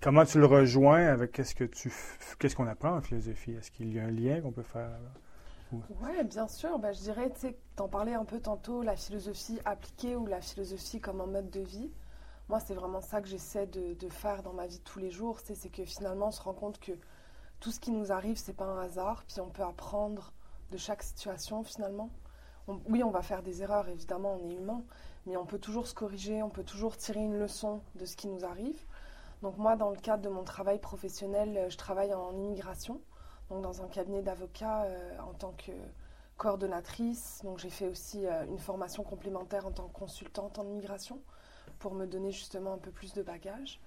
Comment 0.00 0.24
tu 0.24 0.38
le 0.38 0.46
rejoins 0.46 1.06
avec 1.06 1.32
qu'est-ce 1.32 1.54
que 1.54 1.64
tu 1.64 1.90
qu'est-ce 2.38 2.54
qu'on 2.54 2.66
apprend 2.66 2.96
en 2.96 3.00
philosophie? 3.00 3.52
Est-ce 3.52 3.70
qu'il 3.70 3.92
y 3.92 3.98
a 3.98 4.04
un 4.04 4.10
lien 4.10 4.40
qu'on 4.40 4.52
peut 4.52 4.62
faire 4.62 4.90
Oui, 5.72 6.24
bien 6.24 6.48
sûr. 6.48 6.78
Ben, 6.78 6.92
je 6.92 7.00
dirais, 7.00 7.30
tu 7.30 7.40
sais, 7.40 7.58
t'en 7.76 7.88
parlais 7.88 8.14
un 8.14 8.24
peu 8.24 8.40
tantôt, 8.40 8.82
la 8.82 8.96
philosophie 8.96 9.60
appliquée 9.64 10.16
ou 10.16 10.26
la 10.26 10.40
philosophie 10.40 11.00
comme 11.00 11.20
un 11.20 11.26
mode 11.26 11.50
de 11.50 11.60
vie. 11.60 11.90
Moi, 12.48 12.60
c'est 12.60 12.74
vraiment 12.74 13.02
ça 13.02 13.20
que 13.20 13.28
j'essaie 13.28 13.66
de, 13.66 13.94
de, 13.94 14.08
faire 14.08 14.42
dans 14.42 14.54
ma 14.54 14.66
vie 14.66 14.78
de 14.78 14.84
tous 14.84 14.98
les 14.98 15.10
jours. 15.10 15.38
C'est 15.44 15.70
que 15.70 15.84
finalement, 15.84 16.28
on 16.28 16.30
se 16.32 16.40
rend 16.40 16.54
compte 16.54 16.80
que 16.80 16.92
tout 17.60 17.70
ce 17.70 17.80
qui 17.80 17.90
nous 17.90 18.12
arrive, 18.12 18.38
c'est 18.38 18.54
pas 18.54 18.64
un 18.64 18.80
hasard. 18.80 19.24
Puis 19.26 19.40
on 19.40 19.50
peut 19.50 19.62
apprendre 19.62 20.32
de 20.70 20.76
chaque 20.76 21.02
situation 21.02 21.62
finalement. 21.64 22.10
oui, 22.88 23.02
on 23.02 23.10
va 23.10 23.22
faire 23.22 23.42
des 23.42 23.62
erreurs, 23.62 23.88
évidemment, 23.88 24.38
on 24.40 24.48
est 24.48 24.54
humain, 24.54 24.82
mais 25.26 25.36
on 25.36 25.46
peut 25.46 25.58
toujours 25.58 25.86
se 25.86 25.94
corriger, 25.94 26.42
on 26.42 26.50
peut 26.50 26.64
toujours 26.64 26.96
tirer 26.96 27.20
une 27.20 27.38
leçon 27.38 27.80
de 27.94 28.04
ce 28.04 28.16
qui 28.16 28.28
nous 28.28 28.44
arrive. 28.44 28.78
Donc 29.42 29.56
moi, 29.56 29.76
dans 29.76 29.90
le 29.90 29.96
cadre 29.96 30.22
de 30.22 30.28
mon 30.28 30.44
travail 30.44 30.78
professionnel, 30.78 31.56
euh, 31.56 31.70
je 31.70 31.76
travaille 31.76 32.12
en 32.12 32.32
immigration, 32.32 33.00
donc 33.50 33.62
dans 33.62 33.82
un 33.82 33.88
cabinet 33.88 34.22
d'avocats 34.22 34.84
euh, 34.84 35.18
en 35.20 35.32
tant 35.34 35.52
que 35.52 35.72
coordonnatrice. 36.36 37.40
Donc 37.44 37.58
j'ai 37.58 37.70
fait 37.70 37.88
aussi 37.88 38.26
euh, 38.26 38.44
une 38.46 38.58
formation 38.58 39.02
complémentaire 39.02 39.66
en 39.66 39.72
tant 39.72 39.88
que 39.88 39.92
consultante 39.92 40.58
en 40.58 40.66
immigration 40.66 41.20
pour 41.78 41.94
me 41.94 42.06
donner 42.06 42.32
justement 42.32 42.74
un 42.74 42.78
peu 42.78 42.90
plus 42.90 43.12
de 43.12 43.22
bagages. 43.22 43.80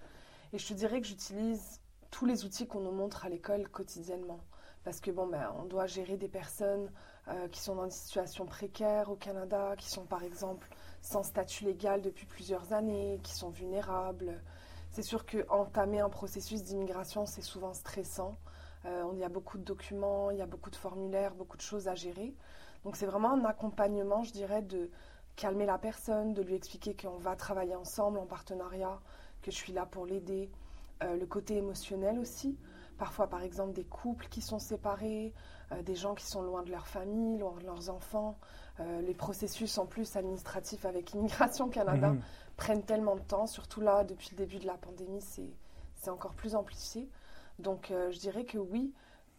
Et 0.54 0.58
je 0.58 0.68
te 0.68 0.74
dirais 0.74 1.02
que 1.02 1.08
j'utilise 1.08 1.80
tous 2.10 2.26
les 2.26 2.46
outils 2.46 2.68
qu'on 2.68 2.82
nous 2.82 2.92
montre 2.92 3.26
à 3.26 3.30
l'école 3.30 3.70
quotidiennement. 3.70 4.40
Parce 4.84 5.00
que 5.00 5.12
bon, 5.12 5.28
ben, 5.28 5.54
on 5.60 5.66
doit 5.66 5.86
gérer 5.86 6.18
des 6.18 6.28
personnes 6.28 6.90
qui 7.52 7.62
sont 7.62 7.76
dans 7.76 7.86
des 7.86 7.92
situations 7.92 8.48
précaires 8.48 9.12
au 9.12 9.16
Canada, 9.16 9.76
qui 9.78 9.90
sont 9.90 10.06
par 10.06 10.24
exemple 10.24 10.68
sans 11.02 11.22
statut 11.22 11.66
légal 11.66 12.02
depuis 12.02 12.26
plusieurs 12.26 12.74
années, 12.74 13.20
qui 13.24 13.34
sont 13.34 13.52
vulnérables, 13.52 14.42
c'est 14.92 15.04
sûr 15.04 15.26
qu'entamer 15.26 16.02
un 16.02 16.10
processus 16.10 16.64
d'immigration, 16.64 17.26
c'est 17.26 17.42
souvent 17.42 17.74
stressant. 17.74 18.36
Euh, 18.86 19.04
il 19.14 19.20
y 19.20 19.24
a 19.24 19.30
beaucoup 19.30 19.58
de 19.58 19.64
documents, 19.64 20.32
il 20.32 20.38
y 20.38 20.42
a 20.42 20.46
beaucoup 20.46 20.70
de 20.70 20.76
formulaires, 20.76 21.34
beaucoup 21.36 21.58
de 21.58 21.62
choses 21.62 21.88
à 21.88 21.96
gérer. 21.96 22.34
Donc 22.84 22.96
c'est 22.96 23.06
vraiment 23.06 23.32
un 23.32 23.46
accompagnement, 23.46 24.24
je 24.24 24.32
dirais, 24.32 24.62
de 24.62 24.90
calmer 25.36 25.66
la 25.66 25.78
personne, 25.78 26.34
de 26.34 26.42
lui 26.42 26.56
expliquer 26.56 26.96
qu'on 26.96 27.18
va 27.18 27.36
travailler 27.36 27.76
ensemble 27.76 28.18
en 28.18 28.26
partenariat, 28.26 29.00
que 29.42 29.52
je 29.52 29.56
suis 29.56 29.74
là 29.74 29.86
pour 29.86 30.06
l'aider. 30.06 30.50
Euh, 31.04 31.18
le 31.18 31.26
côté 31.26 31.58
émotionnel 31.58 32.20
aussi. 32.20 32.58
Parfois, 32.98 33.28
par 33.28 33.42
exemple, 33.42 33.74
des 33.74 33.84
couples 33.84 34.28
qui 34.30 34.42
sont 34.42 34.60
séparés, 34.60 35.34
euh, 35.72 35.82
des 35.82 35.96
gens 35.96 36.14
qui 36.14 36.26
sont 36.26 36.44
loin 36.44 36.62
de 36.62 36.70
leur 36.70 36.88
famille, 36.88 37.40
loin 37.40 37.58
de 37.58 37.66
leurs 37.66 37.90
enfants. 37.90 38.38
les 39.04 39.14
processus 39.14 39.78
en 39.78 39.86
plus 39.86 40.16
administratifs 40.16 40.86
avec 40.86 41.14
Immigration 41.14 41.70
Canada 41.70 42.10
mhm 42.10 42.22
prennent 42.62 42.84
tellement 42.84 43.16
de 43.16 43.22
temps, 43.22 43.48
surtout 43.48 43.82
là, 43.82 44.04
depuis 44.04 44.30
le 44.34 44.38
début 44.38 44.60
de 44.60 44.68
la 44.68 44.76
pandémie, 44.76 45.22
c'est 45.22 46.10
encore 46.12 46.36
plus 46.36 46.54
amplifié. 46.54 47.10
Donc 47.62 47.92
euh, 47.92 48.12
je 48.12 48.20
dirais 48.20 48.44
que 48.44 48.58
oui, 48.58 48.94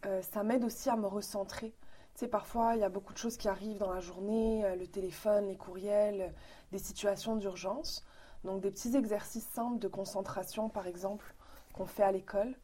euh, 0.07 0.23
ça 0.23 0.43
m'aide 0.43 0.64
aussi 0.64 0.88
à 0.88 0.97
me 0.97 1.07
recentrer. 1.07 1.75
Tu 2.14 2.21
sais, 2.21 2.29
parfois, 2.29 2.75
il 2.75 2.81
y 2.81 2.85
a 2.85 2.88
beaucoup 2.88 3.12
de 3.12 3.19
choses 3.19 3.37
qui 3.37 3.49
arrivent 3.49 3.79
dans 3.79 3.93
la 3.93 4.00
journée, 4.00 4.64
euh, 4.64 4.76
le 4.76 4.87
téléphone, 4.87 5.49
les 5.49 5.57
courriels, 5.57 6.33
des 6.71 6.79
situations 6.79 7.37
d'urgence. 7.37 8.05
Donc 8.45 8.61
des 8.61 8.71
petits 8.71 8.97
exercices 8.97 9.47
simples 9.49 9.79
de 9.79 9.88
concentration, 9.88 10.69
par 10.69 10.87
exemple, 10.87 11.35
qu'on 11.73 11.87
fait 11.87 12.02
à 12.02 12.11
l'école, 12.11 12.57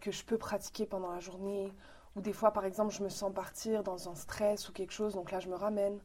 que 0.00 0.10
je 0.10 0.24
peux 0.24 0.38
pratiquer 0.38 0.86
pendant 0.86 1.12
la 1.12 1.20
journée. 1.20 1.72
Ou 2.16 2.20
des 2.20 2.32
fois, 2.32 2.50
par 2.52 2.64
exemple, 2.64 2.92
je 2.92 3.04
me 3.04 3.08
sens 3.08 3.32
partir 3.32 3.84
dans 3.84 4.08
un 4.08 4.16
stress 4.16 4.68
ou 4.68 4.72
quelque 4.72 4.92
chose, 4.92 5.14
donc 5.14 5.30
là, 5.30 5.38
je 5.38 5.48
me 5.48 5.54
ramène. 5.54 6.00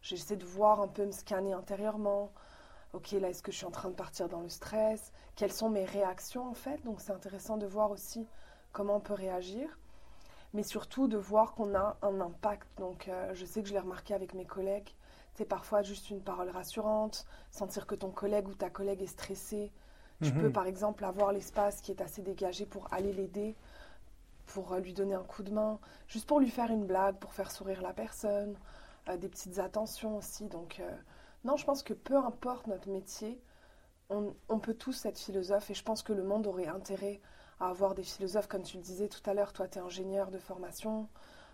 J'essaie 0.00 0.36
de 0.36 0.46
voir 0.46 0.80
un 0.80 0.88
peu, 0.88 1.04
me 1.04 1.12
scanner 1.12 1.52
intérieurement, 1.52 2.32
ok, 2.96 3.12
là, 3.12 3.28
est-ce 3.28 3.42
que 3.42 3.52
je 3.52 3.58
suis 3.58 3.66
en 3.66 3.70
train 3.70 3.90
de 3.90 3.94
partir 3.94 4.28
dans 4.28 4.40
le 4.40 4.48
stress? 4.48 5.12
Quelles 5.36 5.52
sont 5.52 5.68
mes 5.68 5.84
réactions 5.84 6.48
en 6.48 6.54
fait? 6.54 6.82
Donc 6.84 7.00
c'est 7.00 7.12
intéressant 7.12 7.58
de 7.58 7.66
voir 7.66 7.90
aussi 7.90 8.26
comment 8.72 8.96
on 8.96 9.00
peut 9.00 9.14
réagir, 9.14 9.78
mais 10.54 10.62
surtout 10.62 11.06
de 11.06 11.18
voir 11.18 11.54
qu'on 11.54 11.74
a 11.74 11.98
un 12.00 12.20
impact. 12.20 12.66
Donc 12.78 13.08
euh, 13.08 13.34
je 13.34 13.44
sais 13.44 13.62
que 13.62 13.68
je 13.68 13.74
l'ai 13.74 13.80
remarqué 13.80 14.14
avec 14.14 14.32
mes 14.32 14.46
collègues, 14.46 14.94
c'est 15.34 15.44
parfois 15.44 15.82
juste 15.82 16.08
une 16.08 16.22
parole 16.22 16.48
rassurante, 16.48 17.26
sentir 17.50 17.86
que 17.86 17.94
ton 17.94 18.10
collègue 18.10 18.48
ou 18.48 18.54
ta 18.54 18.70
collègue 18.70 19.02
est 19.02 19.06
stressé. 19.06 19.70
Tu 20.22 20.32
mhm. 20.32 20.40
peux 20.40 20.50
par 20.50 20.66
exemple 20.66 21.04
avoir 21.04 21.32
l'espace 21.32 21.82
qui 21.82 21.90
est 21.92 22.00
assez 22.00 22.22
dégagé 22.22 22.64
pour 22.64 22.90
aller 22.94 23.12
l'aider, 23.12 23.54
pour 24.46 24.72
euh, 24.72 24.80
lui 24.80 24.94
donner 24.94 25.14
un 25.14 25.24
coup 25.24 25.42
de 25.42 25.52
main, 25.52 25.78
juste 26.08 26.26
pour 26.26 26.40
lui 26.40 26.50
faire 26.50 26.70
une 26.70 26.86
blague, 26.86 27.16
pour 27.16 27.34
faire 27.34 27.50
sourire 27.50 27.82
la 27.82 27.92
personne, 27.92 28.56
euh, 29.10 29.18
des 29.18 29.28
petites 29.28 29.58
attentions 29.58 30.16
aussi. 30.16 30.46
Donc 30.46 30.80
non, 31.46 31.56
je 31.56 31.64
pense 31.64 31.84
que 31.84 31.94
peu 31.94 32.16
importe 32.16 32.66
notre 32.66 32.88
métier, 32.88 33.40
on, 34.10 34.58
peut 34.58 34.74
tous 34.74 35.06
être 35.06 35.18
philosophe 35.18 35.70
et 35.70 35.74
je 35.74 35.82
pense 35.84 36.02
que 36.02 36.12
le 36.12 36.24
monde 36.24 36.48
aurait 36.48 36.66
intérêt 36.66 37.20
à 37.60 37.68
avoir 37.68 37.94
des 37.94 38.02
philosophes, 38.02 38.48
comme 38.48 38.62
tu 38.62 38.76
le 38.76 38.82
disais 38.82 39.08
tout 39.08 39.20
à 39.30 39.32
l'heure, 39.32 39.52
toi 39.52 39.68
tu 39.68 39.78
es 39.78 39.80
ingénieur 39.80 40.32
de 40.32 40.38
formation, 40.38 41.08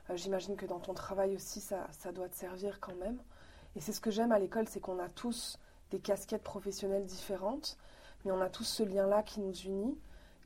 euh, 0.08 0.16
j'imagine 0.16 0.56
que 0.56 0.64
dans 0.64 0.80
ton 0.80 0.94
travail 0.94 1.34
aussi 1.34 1.60
ça, 1.60 1.86
doit 2.14 2.28
te 2.30 2.36
servir 2.36 2.80
quand 2.80 2.94
même. 2.96 3.18
Et 3.76 3.80
c'est 3.80 3.92
ce 3.92 4.00
que 4.00 4.10
j'aime 4.10 4.32
à 4.32 4.38
l'école, 4.38 4.66
c'est 4.66 4.80
qu'on 4.80 4.98
a 4.98 5.10
tous 5.10 5.58
des 5.90 6.00
casquettes 6.00 6.42
professionnelles 6.42 7.04
différentes, 7.04 7.76
mais 8.24 8.32
on 8.32 8.40
a 8.40 8.48
tous 8.48 8.64
ce 8.64 8.82
lien-là 8.82 9.22
qui 9.22 9.40
nous 9.40 9.54
unit, 9.54 9.98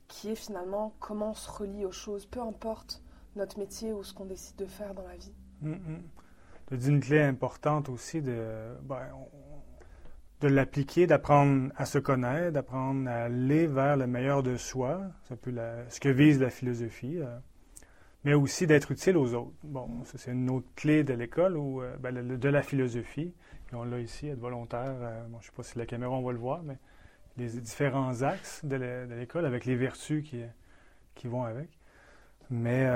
qui 0.09 0.29
est 0.29 0.35
finalement 0.35 0.93
comment 0.99 1.31
on 1.31 1.33
se 1.33 1.49
relie 1.49 1.85
aux 1.85 1.91
choses, 1.93 2.25
peu 2.25 2.41
importe 2.41 3.01
notre 3.37 3.59
métier 3.59 3.93
ou 3.93 4.03
ce 4.03 4.13
qu'on 4.13 4.25
décide 4.25 4.57
de 4.57 4.65
faire 4.65 4.93
dans 4.93 5.07
la 5.07 5.15
vie. 5.15 5.33
Mm, 5.61 5.71
mm 5.71 6.03
d'une 6.71 6.99
clé 6.99 7.21
importante 7.21 7.89
aussi 7.89 8.21
de, 8.21 8.75
ben, 8.83 9.07
de 10.41 10.47
l'appliquer, 10.47 11.07
d'apprendre 11.07 11.71
à 11.75 11.85
se 11.85 11.97
connaître, 11.97 12.51
d'apprendre 12.51 13.09
à 13.09 13.23
aller 13.23 13.67
vers 13.67 13.97
le 13.97 14.07
meilleur 14.07 14.43
de 14.43 14.57
soi, 14.57 15.01
c'est 15.23 15.39
peu 15.39 15.53
ce 15.89 15.99
que 15.99 16.09
vise 16.09 16.39
la 16.39 16.49
philosophie, 16.49 17.17
euh, 17.19 17.37
mais 18.23 18.33
aussi 18.33 18.67
d'être 18.67 18.91
utile 18.91 19.17
aux 19.17 19.33
autres. 19.33 19.53
Bon, 19.63 20.03
ça 20.03 20.17
c'est 20.17 20.31
une 20.31 20.49
autre 20.49 20.67
clé 20.75 21.03
de 21.03 21.13
l'école 21.13 21.57
ou 21.57 21.81
euh, 21.81 21.95
ben, 21.97 22.37
de 22.37 22.49
la 22.49 22.61
philosophie. 22.61 23.33
On 23.73 23.83
l'a 23.83 23.99
ici, 23.99 24.27
être 24.27 24.39
volontaire. 24.39 24.95
Euh, 25.01 25.23
je 25.29 25.35
ne 25.35 25.41
sais 25.41 25.51
pas 25.55 25.63
si 25.63 25.77
la 25.77 25.85
caméra 25.85 26.11
on 26.11 26.21
va 26.21 26.31
le 26.31 26.37
voir, 26.37 26.61
mais 26.63 26.77
les 27.37 27.49
différents 27.59 28.21
axes 28.23 28.63
de 28.63 28.75
l'école 29.15 29.45
avec 29.45 29.65
les 29.65 29.75
vertus 29.75 30.27
qui, 30.27 30.41
qui 31.13 31.27
vont 31.27 31.43
avec. 31.43 31.69
Mais 32.49 32.87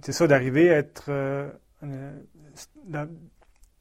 c'est 0.00 0.12
ça, 0.12 0.26
d'arriver 0.26 0.70
à 0.70 0.78
être 0.78 1.10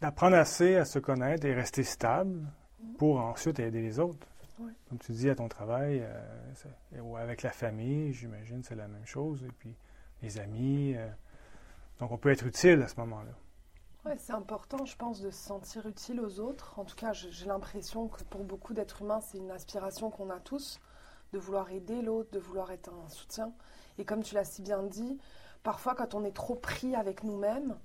d'apprendre 0.01 0.35
assez 0.35 0.75
à 0.75 0.85
se 0.85 0.99
connaître 0.99 1.45
et 1.45 1.53
rester 1.53 1.83
stable 1.83 2.41
pour 2.97 3.19
ensuite 3.19 3.59
aider 3.59 3.81
les 3.81 3.99
autres. 3.99 4.27
Comme 4.89 4.97
tu 4.99 5.11
dis, 5.11 5.29
à 5.29 5.35
ton 5.35 5.47
travail, 5.47 6.01
euh, 6.01 7.01
ou 7.01 7.15
avec 7.17 7.43
la 7.43 7.51
famille, 7.51 8.13
j'imagine, 8.13 8.63
c'est 8.63 8.75
la 8.75 8.87
même 8.87 9.05
chose. 9.05 9.43
Et 9.43 9.51
puis 9.59 9.75
les 10.21 10.39
amis. 10.39 10.95
Euh, 10.95 11.07
donc 11.99 12.11
on 12.11 12.17
peut 12.17 12.29
être 12.29 12.45
utile 12.45 12.81
à 12.81 12.87
ce 12.87 12.95
moment-là. 12.99 13.31
Oui, 14.05 14.13
c'est 14.17 14.33
important, 14.33 14.85
je 14.85 14.95
pense, 14.95 15.21
de 15.21 15.29
se 15.29 15.37
sentir 15.37 15.85
utile 15.85 16.21
aux 16.21 16.39
autres. 16.39 16.79
En 16.79 16.85
tout 16.85 16.95
cas, 16.95 17.11
j'ai 17.13 17.45
l'impression 17.45 18.07
que 18.07 18.23
pour 18.23 18.43
beaucoup 18.43 18.73
d'êtres 18.73 19.01
humains, 19.01 19.19
c'est 19.21 19.37
une 19.37 19.51
aspiration 19.51 20.09
qu'on 20.09 20.29
a 20.29 20.39
tous, 20.39 20.79
de 21.33 21.39
vouloir 21.39 21.69
aider 21.71 22.01
l'autre, 22.01 22.31
de 22.31 22.39
vouloir 22.39 22.71
être 22.71 22.89
un 22.89 23.09
soutien. 23.09 23.51
Et 23.97 24.05
comme 24.05 24.23
tu 24.23 24.35
l'as 24.35 24.45
si 24.45 24.61
bien 24.61 24.83
dit, 24.83 25.17
parfois 25.67 25.95
quand 25.95 26.15
on 26.15 26.23
est 26.23 26.31
trop 26.31 26.55
pris 26.55 26.95
avec 26.95 27.25
nous-mêmes, 27.25 27.75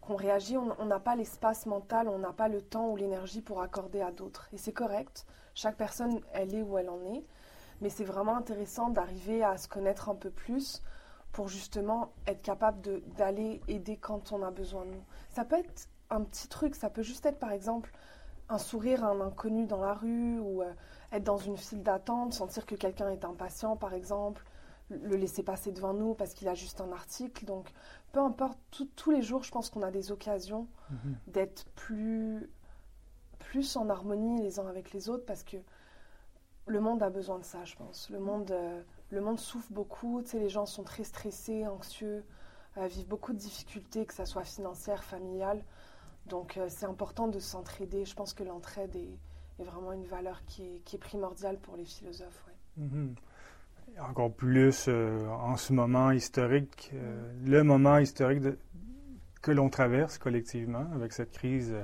qu'on 0.00 0.16
réagit, 0.16 0.56
on 0.56 0.86
n'a 0.86 0.98
pas 0.98 1.16
l'espace 1.16 1.66
mental, 1.66 2.08
on 2.08 2.18
n'a 2.18 2.32
pas 2.32 2.48
le 2.48 2.62
temps 2.62 2.88
ou 2.88 2.96
l'énergie 2.96 3.42
pour 3.42 3.60
accorder 3.60 4.00
à 4.00 4.10
d'autres. 4.10 4.48
Et 4.54 4.56
c'est 4.56 4.72
correct, 4.72 5.26
chaque 5.54 5.76
personne, 5.76 6.22
elle 6.32 6.54
est 6.54 6.62
où 6.62 6.78
elle 6.78 6.88
en 6.88 7.04
est, 7.04 7.26
mais 7.82 7.90
c'est 7.90 8.06
vraiment 8.06 8.38
intéressant 8.38 8.88
d'arriver 8.88 9.44
à 9.44 9.58
se 9.58 9.68
connaître 9.68 10.08
un 10.08 10.14
peu 10.14 10.30
plus 10.30 10.82
pour 11.30 11.48
justement 11.48 12.14
être 12.26 12.40
capable 12.40 13.02
d'aller 13.18 13.60
aider 13.68 13.98
quand 13.98 14.32
on 14.32 14.42
a 14.42 14.50
besoin 14.50 14.86
de 14.86 14.92
nous. 14.92 15.04
Ça 15.28 15.44
peut 15.44 15.56
être 15.58 15.90
un 16.08 16.22
petit 16.22 16.48
truc, 16.48 16.74
ça 16.74 16.88
peut 16.88 17.02
juste 17.02 17.26
être 17.26 17.38
par 17.38 17.52
exemple 17.52 17.92
un 18.48 18.56
sourire 18.56 19.04
à 19.04 19.08
un 19.08 19.20
inconnu 19.20 19.66
dans 19.66 19.82
la 19.82 19.92
rue 19.92 20.38
ou 20.38 20.62
euh, 20.62 20.72
être 21.12 21.24
dans 21.24 21.36
une 21.36 21.58
file 21.58 21.82
d'attente, 21.82 22.32
sentir 22.32 22.64
que 22.64 22.76
quelqu'un 22.76 23.10
est 23.10 23.26
impatient 23.26 23.76
par 23.76 23.92
exemple, 23.92 24.42
le 24.90 25.16
laisser 25.16 25.42
passer 25.42 25.72
devant 25.72 25.92
nous 25.92 26.14
parce 26.14 26.34
qu'il 26.34 26.48
a 26.48 26.54
juste 26.54 26.80
un 26.80 26.92
article. 26.92 27.44
Donc, 27.44 27.72
peu 28.12 28.20
importe, 28.20 28.58
tous 28.94 29.10
les 29.10 29.22
jours, 29.22 29.42
je 29.42 29.50
pense 29.50 29.70
qu'on 29.70 29.82
a 29.82 29.90
des 29.90 30.12
occasions 30.12 30.68
mhm. 30.90 31.16
d'être 31.28 31.66
plus, 31.74 32.48
plus 33.38 33.76
en 33.76 33.88
harmonie 33.88 34.42
les 34.42 34.58
uns 34.60 34.66
avec 34.66 34.92
les 34.92 35.08
autres 35.08 35.24
parce 35.26 35.42
que 35.42 35.56
le 36.66 36.80
monde 36.80 37.02
a 37.02 37.10
besoin 37.10 37.38
de 37.38 37.44
ça, 37.44 37.64
je 37.64 37.76
pense. 37.76 38.10
Le 38.10 38.18
monde, 38.18 38.50
euh, 38.50 38.82
le 39.10 39.20
monde 39.20 39.38
souffre 39.38 39.68
beaucoup. 39.70 40.20
Tu 40.22 40.30
sais, 40.30 40.38
les 40.38 40.48
gens 40.48 40.66
sont 40.66 40.82
très 40.82 41.04
stressés, 41.04 41.66
anxieux, 41.66 42.24
euh, 42.76 42.86
vivent 42.86 43.06
beaucoup 43.06 43.32
de 43.32 43.38
difficultés, 43.38 44.04
que 44.04 44.14
ce 44.14 44.24
soit 44.24 44.44
financières, 44.44 45.04
familiales. 45.04 45.62
Donc 46.26 46.56
euh, 46.56 46.66
c'est 46.68 46.86
important 46.86 47.28
de 47.28 47.38
s'entraider. 47.38 48.04
Je 48.04 48.14
pense 48.14 48.34
que 48.34 48.42
l'entraide 48.42 48.96
est, 48.96 49.18
vraiment 49.58 49.92
une 49.92 50.04
valeur 50.04 50.44
qui 50.44 50.82
est, 50.92 50.98
primordiale 50.98 51.58
pour 51.58 51.76
les 51.76 51.84
philosophes. 51.84 52.44
Mhm. 52.76 53.14
Encore 54.00 54.32
plus 54.34 54.86
euh, 54.88 55.26
en 55.28 55.56
ce 55.56 55.72
moment 55.72 56.10
historique, 56.10 56.90
euh, 56.94 57.32
le 57.44 57.62
moment 57.62 57.98
historique 57.98 58.42
que 59.40 59.50
l'on 59.50 59.70
traverse 59.70 60.18
collectivement 60.18 60.86
avec 60.94 61.12
cette 61.12 61.30
crise 61.30 61.74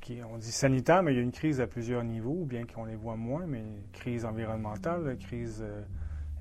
qui, 0.00 0.20
on 0.22 0.38
dit 0.38 0.52
sanitaire, 0.52 1.02
mais 1.02 1.12
il 1.12 1.16
y 1.16 1.18
a 1.18 1.22
une 1.22 1.32
crise 1.32 1.60
à 1.60 1.66
plusieurs 1.66 2.04
niveaux, 2.04 2.44
bien 2.44 2.64
qu'on 2.64 2.84
les 2.84 2.94
voit 2.94 3.16
moins, 3.16 3.46
mais 3.46 3.64
crise 3.92 4.24
environnementale, 4.24 5.16
crise 5.18 5.64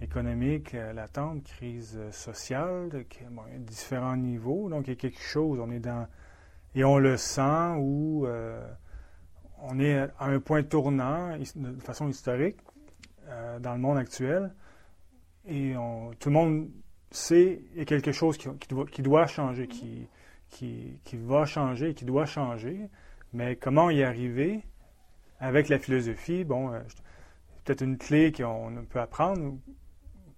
économique 0.02 0.74
latente, 0.74 1.44
crise 1.44 1.98
sociale, 2.12 2.90
différents 3.60 4.18
niveaux. 4.18 4.70
Donc 4.70 4.88
il 4.88 4.92
y 4.92 4.94
a 4.94 4.98
quelque 4.98 5.22
chose, 5.22 5.60
on 5.60 5.72
est 5.72 5.80
dans 5.80 6.08
et 6.78 6.84
on 6.84 7.00
le 7.00 7.18
sent 7.18 7.76
où 7.80 8.28
euh, 8.28 8.62
on 9.64 9.80
est 9.80 9.98
à 9.98 10.26
un 10.26 10.40
point 10.40 10.62
tournant 10.62 11.36
de 11.38 11.82
façon 11.82 12.08
historique 12.08 12.60
euh, 13.28 13.60
dans 13.60 13.74
le 13.74 13.80
monde 13.80 13.98
actuel 13.98 14.54
et 15.48 15.74
tout 16.20 16.30
le 16.30 16.34
monde 16.34 16.70
sait 17.12 17.62
qu'il 17.72 17.80
y 17.80 17.82
a 17.82 17.86
quelque 17.86 18.12
chose 18.12 18.38
qui, 18.38 19.02
doit, 19.02 19.28
changer, 19.28 19.68
qui, 19.68 20.10
qui, 20.50 21.00
va 21.14 21.46
changer, 21.46 21.94
qui 21.94 22.06
doit 22.06 22.26
changer. 22.26 22.90
Mais 23.34 23.56
comment 23.56 23.90
y 23.90 24.04
arriver 24.04 24.64
avec 25.40 25.70
la 25.70 25.80
philosophie? 25.80 26.44
Bon, 26.44 26.74
euh, 26.74 26.80
peut-être 27.64 27.82
une 27.82 27.98
clé 27.98 28.32
qu'on 28.32 28.86
peut 28.90 29.00
apprendre 29.00 29.58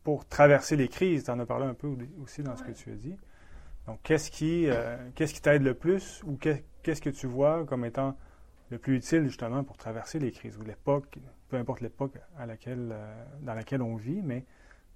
pour 0.03 0.27
traverser 0.27 0.75
les 0.75 0.88
crises. 0.88 1.24
Tu 1.24 1.31
en 1.31 1.39
as 1.39 1.46
parlé 1.46 1.65
un 1.65 1.74
peu 1.74 1.96
aussi 2.22 2.43
dans 2.43 2.55
ce 2.55 2.63
que 2.63 2.72
tu 2.72 2.91
as 2.91 2.96
dit. 2.96 3.15
Donc, 3.88 4.00
qu'est-ce 4.03 4.29
qui 4.29 4.67
euh, 4.67 4.98
qu'est-ce 5.15 5.34
qui 5.34 5.41
t'aide 5.41 5.63
le 5.63 5.74
plus 5.74 6.22
ou 6.25 6.38
qu'est-ce 6.38 7.01
que 7.01 7.10
tu 7.10 7.27
vois 7.27 7.65
comme 7.65 7.86
étant 7.86 8.15
le 8.69 8.77
plus 8.77 8.98
utile 8.98 9.24
justement 9.24 9.63
pour 9.63 9.77
traverser 9.77 10.19
les 10.19 10.31
crises 10.31 10.58
ou 10.58 10.62
l'époque, 10.62 11.17
peu 11.50 11.58
importe 11.58 11.82
l'époque 11.82 12.18
à 12.38 12.46
laquelle, 12.46 12.89
euh, 12.91 13.25
dans 13.41 13.53
laquelle 13.53 13.82
on 13.82 13.96
vit, 13.96 14.22
mais 14.22 14.46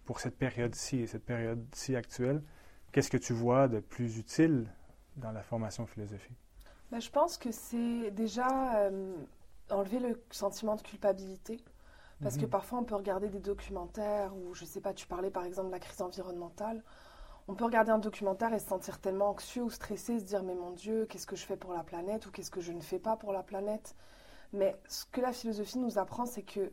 pour 0.06 0.20
cette 0.20 0.38
période-ci 0.38 1.08
cette 1.08 1.26
période-ci 1.26 1.96
actuelle, 1.96 2.42
qu'est-ce 2.92 3.10
que 3.10 3.18
tu 3.18 3.34
vois 3.34 3.68
de 3.68 3.80
plus 3.80 4.18
utile 4.18 4.68
dans 5.18 5.32
la 5.32 5.44
formation 5.44 5.86
philosophique? 5.86 6.38
Ben, 6.92 7.00
je 7.00 7.10
pense 7.10 7.38
que 7.38 7.52
c'est 7.52 8.12
déjà 8.12 8.78
euh, 8.78 9.16
enlever 9.70 10.00
le 10.00 10.22
sentiment 10.30 10.76
de 10.76 10.82
culpabilité. 10.82 11.60
Parce 12.22 12.38
que 12.38 12.44
mhm. 12.46 12.52
parfois, 12.52 12.80
on 12.80 12.84
peut 12.86 12.96
regarder 12.96 13.28
des 13.28 13.40
documentaires 13.40 14.34
où, 14.34 14.54
je 14.54 14.64
ne 14.64 14.70
sais 14.70 14.80
pas, 14.80 14.94
tu 14.94 15.08
parlais 15.08 15.32
par 15.32 15.44
exemple 15.44 15.68
de 15.68 15.74
la 15.74 15.80
crise 15.80 16.02
environnementale 16.02 16.82
on 17.48 17.56
peut 17.56 17.66
regarder 17.66 17.92
un 17.92 18.00
documentaire 18.00 18.54
et 18.54 18.60
se 18.60 18.68
sentir 18.68 19.00
tellement 19.00 19.30
anxieux 19.30 19.64
ou 19.64 19.70
stressé, 19.70 20.20
se 20.20 20.24
dire 20.24 20.44
mais 20.44 20.56
mon 20.56 20.72
Dieu, 20.72 21.06
qu'est-ce 21.10 21.28
que 21.28 21.36
je 21.36 21.46
fais 21.46 21.58
pour 21.58 21.74
la 21.74 21.84
planète 21.84 22.26
ou 22.26 22.32
qu'est-ce 22.32 22.52
que 22.52 22.62
je 22.62 22.72
ne 22.72 22.82
fais 22.82 23.00
pas 23.00 23.18
pour 23.18 23.34
la 23.34 23.44
planète? 23.44 23.96
Mais 24.54 24.80
ce 24.88 25.06
que 25.12 25.22
la 25.22 25.34
philosophie 25.34 25.80
nous 25.80 25.98
apprend, 25.98 26.26
c'est 26.26 26.44
que 26.44 26.72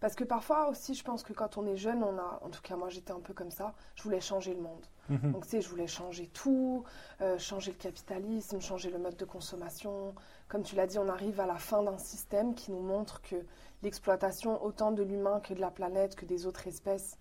parce 0.00 0.16
que 0.16 0.24
parfois 0.24 0.68
aussi, 0.68 0.94
je 0.94 1.04
pense 1.04 1.22
que 1.22 1.32
quand 1.32 1.58
on 1.58 1.64
est 1.64 1.76
jeune, 1.76 2.02
on 2.02 2.18
a, 2.18 2.40
en 2.42 2.50
tout 2.50 2.60
cas 2.60 2.74
moi 2.74 2.88
j'étais 2.88 3.12
un 3.12 3.20
peu 3.20 3.32
comme 3.32 3.52
ça, 3.52 3.72
je 3.94 4.02
voulais 4.02 4.20
changer 4.20 4.52
le 4.52 4.60
monde. 4.60 4.84
Mhm. 5.08 5.30
Donc 5.30 5.44
tu 5.44 5.50
sais, 5.50 5.60
je 5.60 5.68
voulais 5.68 5.86
changer 5.86 6.26
tout, 6.26 6.82
euh, 7.20 7.38
changer 7.38 7.70
le 7.70 7.76
capitalisme, 7.76 8.60
changer 8.60 8.90
le 8.90 8.98
mode 8.98 9.16
de 9.16 9.24
consommation. 9.24 10.12
Comme 10.48 10.64
tu 10.64 10.74
l'as 10.74 10.88
dit, 10.88 10.98
on 10.98 11.08
arrive 11.08 11.38
à 11.38 11.46
la 11.46 11.54
fin 11.54 11.84
d'un 11.84 11.98
système 11.98 12.56
qui 12.56 12.72
nous 12.72 12.82
montre 12.82 13.22
que 13.22 13.36
l'exploitation 13.84 14.60
autant 14.64 14.90
de 14.90 15.04
l'humain 15.04 15.38
que 15.38 15.54
de 15.54 15.60
la 15.60 15.70
planète, 15.70 16.16
que 16.16 16.26
des 16.26 16.46
autres 16.46 16.66
espèces, 16.66 17.16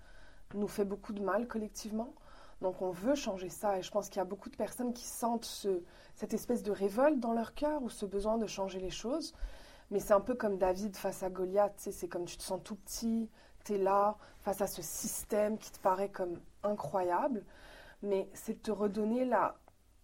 nous 0.55 0.67
fait 0.67 0.85
beaucoup 0.85 1.13
de 1.13 1.21
mal 1.21 1.47
collectivement. 1.47 2.15
Donc 2.61 2.81
on 2.81 2.89
veut 2.89 3.15
changer 3.15 3.49
ça 3.49 3.77
et 3.77 3.83
je 3.83 3.91
pense 3.91 4.09
qu'il 4.09 4.17
y 4.17 4.21
a 4.21 4.25
beaucoup 4.25 4.49
de 4.49 4.55
personnes 4.55 4.93
qui 4.93 5.05
sentent 5.05 5.45
ce, 5.45 5.83
cette 6.15 6.33
espèce 6.33 6.63
de 6.63 6.71
révolte 6.71 7.19
dans 7.19 7.33
leur 7.33 7.53
cœur 7.53 7.83
ou 7.83 7.89
ce 7.89 8.07
besoin 8.07 8.39
de 8.39 8.47
changer 8.47 8.79
les 8.79 8.89
choses. 8.89 9.33
Mais 9.91 9.99
c'est 9.99 10.13
un 10.13 10.21
peu 10.21 10.35
comme 10.35 10.57
David 10.57 10.95
face 10.95 11.21
à 11.21 11.29
Goliath, 11.29 11.73
c'est 11.77 12.07
comme 12.07 12.25
tu 12.25 12.37
te 12.37 12.43
sens 12.43 12.61
tout 12.63 12.75
petit, 12.75 13.29
tu 13.65 13.73
es 13.73 13.77
là 13.77 14.17
face 14.39 14.61
à 14.61 14.67
ce 14.67 14.81
système 14.81 15.57
qui 15.57 15.71
te 15.71 15.79
paraît 15.79 16.09
comme 16.09 16.39
incroyable, 16.63 17.43
mais 18.01 18.29
c'est 18.33 18.53
de 18.53 18.59
te 18.59 18.71
redonner 18.71 19.29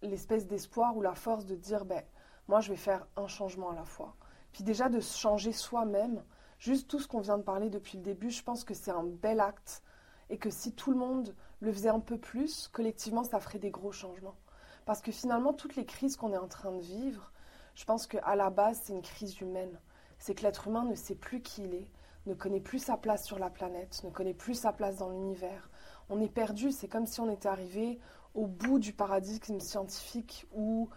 l'espèce 0.02 0.46
d'espoir 0.46 0.96
ou 0.96 1.00
la 1.00 1.14
force 1.14 1.46
de 1.46 1.56
dire, 1.56 1.86
ben, 1.86 2.02
moi 2.48 2.60
je 2.60 2.70
vais 2.70 2.76
faire 2.76 3.06
un 3.16 3.26
changement 3.26 3.70
à 3.70 3.74
la 3.74 3.84
fois. 3.84 4.14
Puis 4.52 4.62
déjà 4.62 4.90
de 4.90 5.00
changer 5.00 5.52
soi-même, 5.52 6.22
juste 6.58 6.88
tout 6.88 6.98
ce 6.98 7.08
qu'on 7.08 7.20
vient 7.20 7.38
de 7.38 7.42
parler 7.42 7.70
depuis 7.70 7.96
le 7.96 8.04
début, 8.04 8.30
je 8.30 8.42
pense 8.42 8.64
que 8.64 8.74
c'est 8.74 8.90
un 8.90 9.04
bel 9.04 9.40
acte 9.40 9.82
et 10.30 10.36
que 10.36 10.50
si 10.50 10.72
tout 10.74 10.90
le 10.90 10.98
monde 10.98 11.34
le 11.60 11.72
faisait 11.72 11.88
un 11.88 12.00
peu 12.00 12.18
plus, 12.18 12.68
collectivement, 12.68 13.24
ça 13.24 13.40
ferait 13.40 13.58
des 13.58 13.70
gros 13.70 13.92
changements. 13.92 14.36
Parce 14.84 15.00
que 15.00 15.12
finalement, 15.12 15.52
toutes 15.52 15.76
les 15.76 15.86
crises 15.86 16.16
qu'on 16.16 16.32
est 16.32 16.38
en 16.38 16.48
train 16.48 16.72
de 16.72 16.80
vivre, 16.80 17.32
je 17.78 17.84
pense 17.84 18.08
qu'à 18.08 18.34
la 18.34 18.50
base, 18.50 18.80
c'est 18.82 18.92
une 18.92 19.02
crise 19.02 19.40
humaine. 19.40 19.78
C'est 20.18 20.34
que 20.34 20.42
l'être 20.42 20.66
humain 20.66 20.82
ne 20.82 20.96
sait 20.96 21.14
plus 21.14 21.40
qui 21.40 21.62
il 21.62 21.74
est, 21.74 21.88
ne 22.26 22.34
connaît 22.34 22.60
plus 22.60 22.80
sa 22.80 22.96
place 22.96 23.24
sur 23.24 23.38
la 23.38 23.50
planète, 23.50 24.02
ne 24.02 24.10
connaît 24.10 24.34
plus 24.34 24.54
sa 24.54 24.72
place 24.72 24.96
dans 24.96 25.10
l'univers. 25.10 25.70
On 26.10 26.20
est 26.20 26.28
perdu, 26.28 26.72
c'est 26.72 26.88
comme 26.88 27.06
si 27.06 27.20
on 27.20 27.30
était 27.30 27.48
arrivé 27.48 28.00
au 28.34 28.48
bout 28.48 28.80
du 28.80 28.92
paradigme 28.92 29.60
scientifique 29.60 30.48
ou 30.52 30.90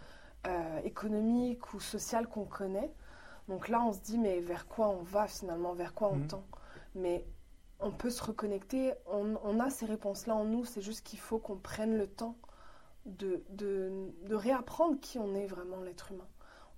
euh, 0.48 0.80
économique 0.80 1.72
ou 1.72 1.78
social 1.78 2.26
qu'on 2.26 2.46
connaît. 2.46 2.92
Donc 3.46 3.68
là, 3.68 3.80
on 3.86 3.92
se 3.92 4.00
dit, 4.00 4.18
mais 4.18 4.40
vers 4.40 4.66
quoi 4.66 4.88
on 4.88 5.02
va 5.02 5.28
finalement, 5.28 5.74
vers 5.74 5.94
quoi 5.94 6.08
on 6.08 6.16
mmh. 6.16 6.26
tend? 6.26 6.44
Mais 6.96 7.24
on 7.78 7.92
peut 7.92 8.10
se 8.10 8.24
reconnecter, 8.24 8.92
on, 9.06 9.60
a 9.60 9.70
ces 9.70 9.86
réponses-là 9.86 10.34
en 10.34 10.46
nous, 10.46 10.64
c'est 10.64 10.82
juste 10.82 11.06
qu'il 11.06 11.20
faut 11.20 11.38
qu'on 11.38 11.58
prenne 11.58 11.96
le 11.96 12.08
temps 12.08 12.36
de, 13.06 13.44
de, 13.50 14.34
réapprendre 14.34 14.98
qui 15.00 15.20
on 15.20 15.32
est 15.34 15.46
vraiment, 15.46 15.80
l'être 15.80 16.10
humain. 16.10 16.26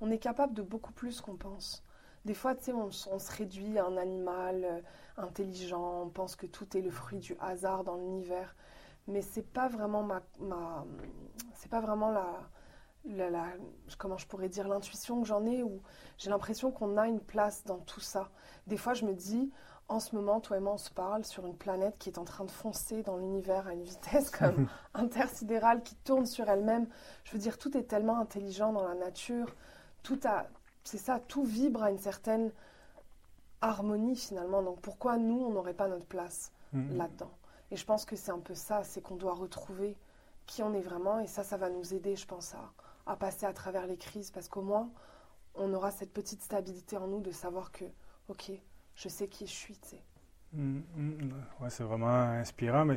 On 0.07 0.11
est 0.11 0.19
capable 0.19 0.53
de 0.53 0.61
beaucoup 0.61 0.93
plus 0.93 1.23
qu'on 1.23 1.37
pense. 1.37 1.83
Des 2.27 2.35
fois, 2.35 2.55
tu 2.55 2.65
sais, 2.65 2.73
on, 2.75 2.91
se 2.91 3.33
réduit 3.33 3.79
à 3.79 3.87
un 3.87 3.97
animal 3.97 4.63
euh, 4.63 4.81
intelligent, 5.17 6.03
on 6.03 6.11
pense 6.11 6.37
que 6.37 6.45
tout 6.45 6.77
est 6.77 6.83
le 6.83 6.91
fruit 6.91 7.21
du 7.21 7.35
hasard 7.41 7.85
dans 7.85 7.97
l'univers, 7.97 8.55
mais 9.09 9.23
c'est 9.23 9.51
pas 9.51 9.67
vraiment 9.67 10.03
ma, 10.03 10.21
ma 10.41 10.85
c'est 11.55 11.71
pas 11.71 11.81
vraiment 11.81 12.11
la, 12.11 13.31
la, 13.31 13.47
comment 13.97 14.19
je 14.19 14.27
pourrais 14.27 14.51
dire 14.51 14.69
l'intuition 14.69 15.23
que 15.23 15.27
j'en 15.27 15.47
ai 15.47 15.63
ou 15.63 15.81
j'ai 16.19 16.29
l'impression 16.29 16.71
qu'on 16.71 16.99
a 16.99 17.09
une 17.09 17.21
place 17.21 17.65
dans 17.65 17.79
tout 17.79 18.01
ça. 18.01 18.29
Des 18.67 18.77
fois, 18.77 18.93
je 18.93 19.07
me 19.07 19.15
dis, 19.15 19.51
en 19.89 20.01
ce 20.01 20.15
moment, 20.15 20.39
toi 20.39 20.59
et 20.59 20.61
moi, 20.61 20.75
on 20.75 20.79
se 20.79 20.91
parle 20.91 21.25
sur 21.25 21.47
une 21.47 21.57
planète 21.57 21.97
qui 21.99 22.11
est 22.11 22.19
en 22.19 22.25
train 22.25 22.45
de 22.45 22.51
foncer 22.51 23.03
dans 23.03 23.17
l'univers 23.17 23.69
à 23.69 23.73
une 23.73 23.85
vitesse 23.85 24.29
comme 24.39 24.69
intersidérale, 24.93 25.83
qui 25.83 25.95
tourne 25.95 26.27
sur 26.27 26.51
elle-même. 26.51 26.89
Je 27.25 27.33
veux 27.33 27.39
dire, 27.39 27.57
tout 27.57 27.75
est 27.75 27.85
tellement 27.85 28.19
intelligent 28.19 28.71
dans 28.75 28.87
la 28.87 28.95
nature. 28.95 29.55
Tout 30.05 30.21
a, 30.25 30.47
c'est 30.85 30.99
ça, 30.99 31.19
tout 31.19 31.43
vibre 31.43 31.83
à 31.83 31.91
une 31.91 31.99
certaine 31.99 32.53
harmonie 33.61 34.15
finalement. 34.15 34.63
Donc 34.63 34.81
pourquoi 34.81 35.17
nous, 35.17 35.41
on 35.41 35.51
n'aurait 35.51 35.75
pas 35.75 35.89
notre 35.89 36.07
place 36.07 36.53
mm-hmm. 36.73 36.97
là-dedans? 36.97 37.33
Et 37.73 37.77
je 37.77 37.85
pense 37.85 38.05
que 38.05 38.15
c'est 38.15 38.31
un 38.31 38.39
peu 38.39 38.55
ça, 38.55 38.85
c'est 38.85 39.01
qu'on 39.01 39.17
doit 39.17 39.35
retrouver 39.35 39.97
qui 40.47 40.63
on 40.63 40.73
est 40.75 40.81
vraiment. 40.81 41.19
Et 41.19 41.27
ça, 41.27 41.43
ça 41.43 41.57
va 41.57 41.71
nous 41.71 41.95
aider, 41.95 42.15
je 42.15 42.27
pense, 42.27 42.55
à, 42.55 42.71
à 43.11 43.17
passer 43.17 43.47
à 43.47 43.53
travers 43.53 43.87
les 43.87 43.97
crises, 43.97 44.31
parce 44.31 44.49
qu'au 44.49 44.63
moins, 44.63 44.91
on 45.55 45.73
aura 45.73 45.91
cette 45.91 46.13
petite 46.13 46.43
stabilité 46.43 46.97
en 46.97 47.07
nous 47.07 47.21
de 47.21 47.31
savoir 47.31 47.73
que, 47.73 47.85
ok, 48.29 48.53
je 48.95 49.09
sais 49.09 49.29
qui 49.29 49.47
je 49.47 49.53
suis, 49.53 49.79
tu 49.79 49.89
sais. 49.89 50.03
Mm, 50.53 50.83
mm, 50.97 51.33
ouais, 51.61 51.71
c'est 51.71 51.85
vraiment 51.85 52.07
inspirant, 52.07 52.85
mais 52.85 52.97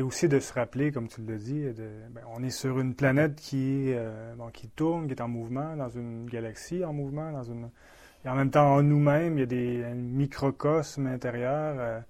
et 0.00 0.02
aussi 0.02 0.28
de 0.28 0.40
se 0.40 0.54
rappeler, 0.54 0.92
comme 0.92 1.08
tu 1.08 1.20
l'as 1.20 1.36
dit, 1.36 1.60
de, 1.60 1.90
ben, 2.10 2.22
on 2.34 2.42
est 2.42 2.48
sur 2.48 2.80
une 2.80 2.94
planète 2.94 3.36
qui, 3.36 3.92
euh, 3.92 4.34
qui 4.54 4.68
tourne, 4.68 5.06
qui 5.06 5.12
est 5.12 5.20
en 5.20 5.28
mouvement, 5.28 5.76
dans 5.76 5.90
une 5.90 6.24
galaxie 6.24 6.82
en 6.86 6.94
mouvement, 6.94 7.30
dans 7.30 7.42
une 7.42 7.68
et 8.24 8.28
en 8.28 8.34
même 8.34 8.50
temps 8.50 8.74
en 8.74 8.82
nous-mêmes, 8.82 9.36
il 9.36 9.40
y 9.40 9.42
a 9.42 9.46
des 9.46 9.84
un 9.84 9.94
microcosme 9.94 11.06
intérieur 11.06 11.76
euh, 11.78 12.00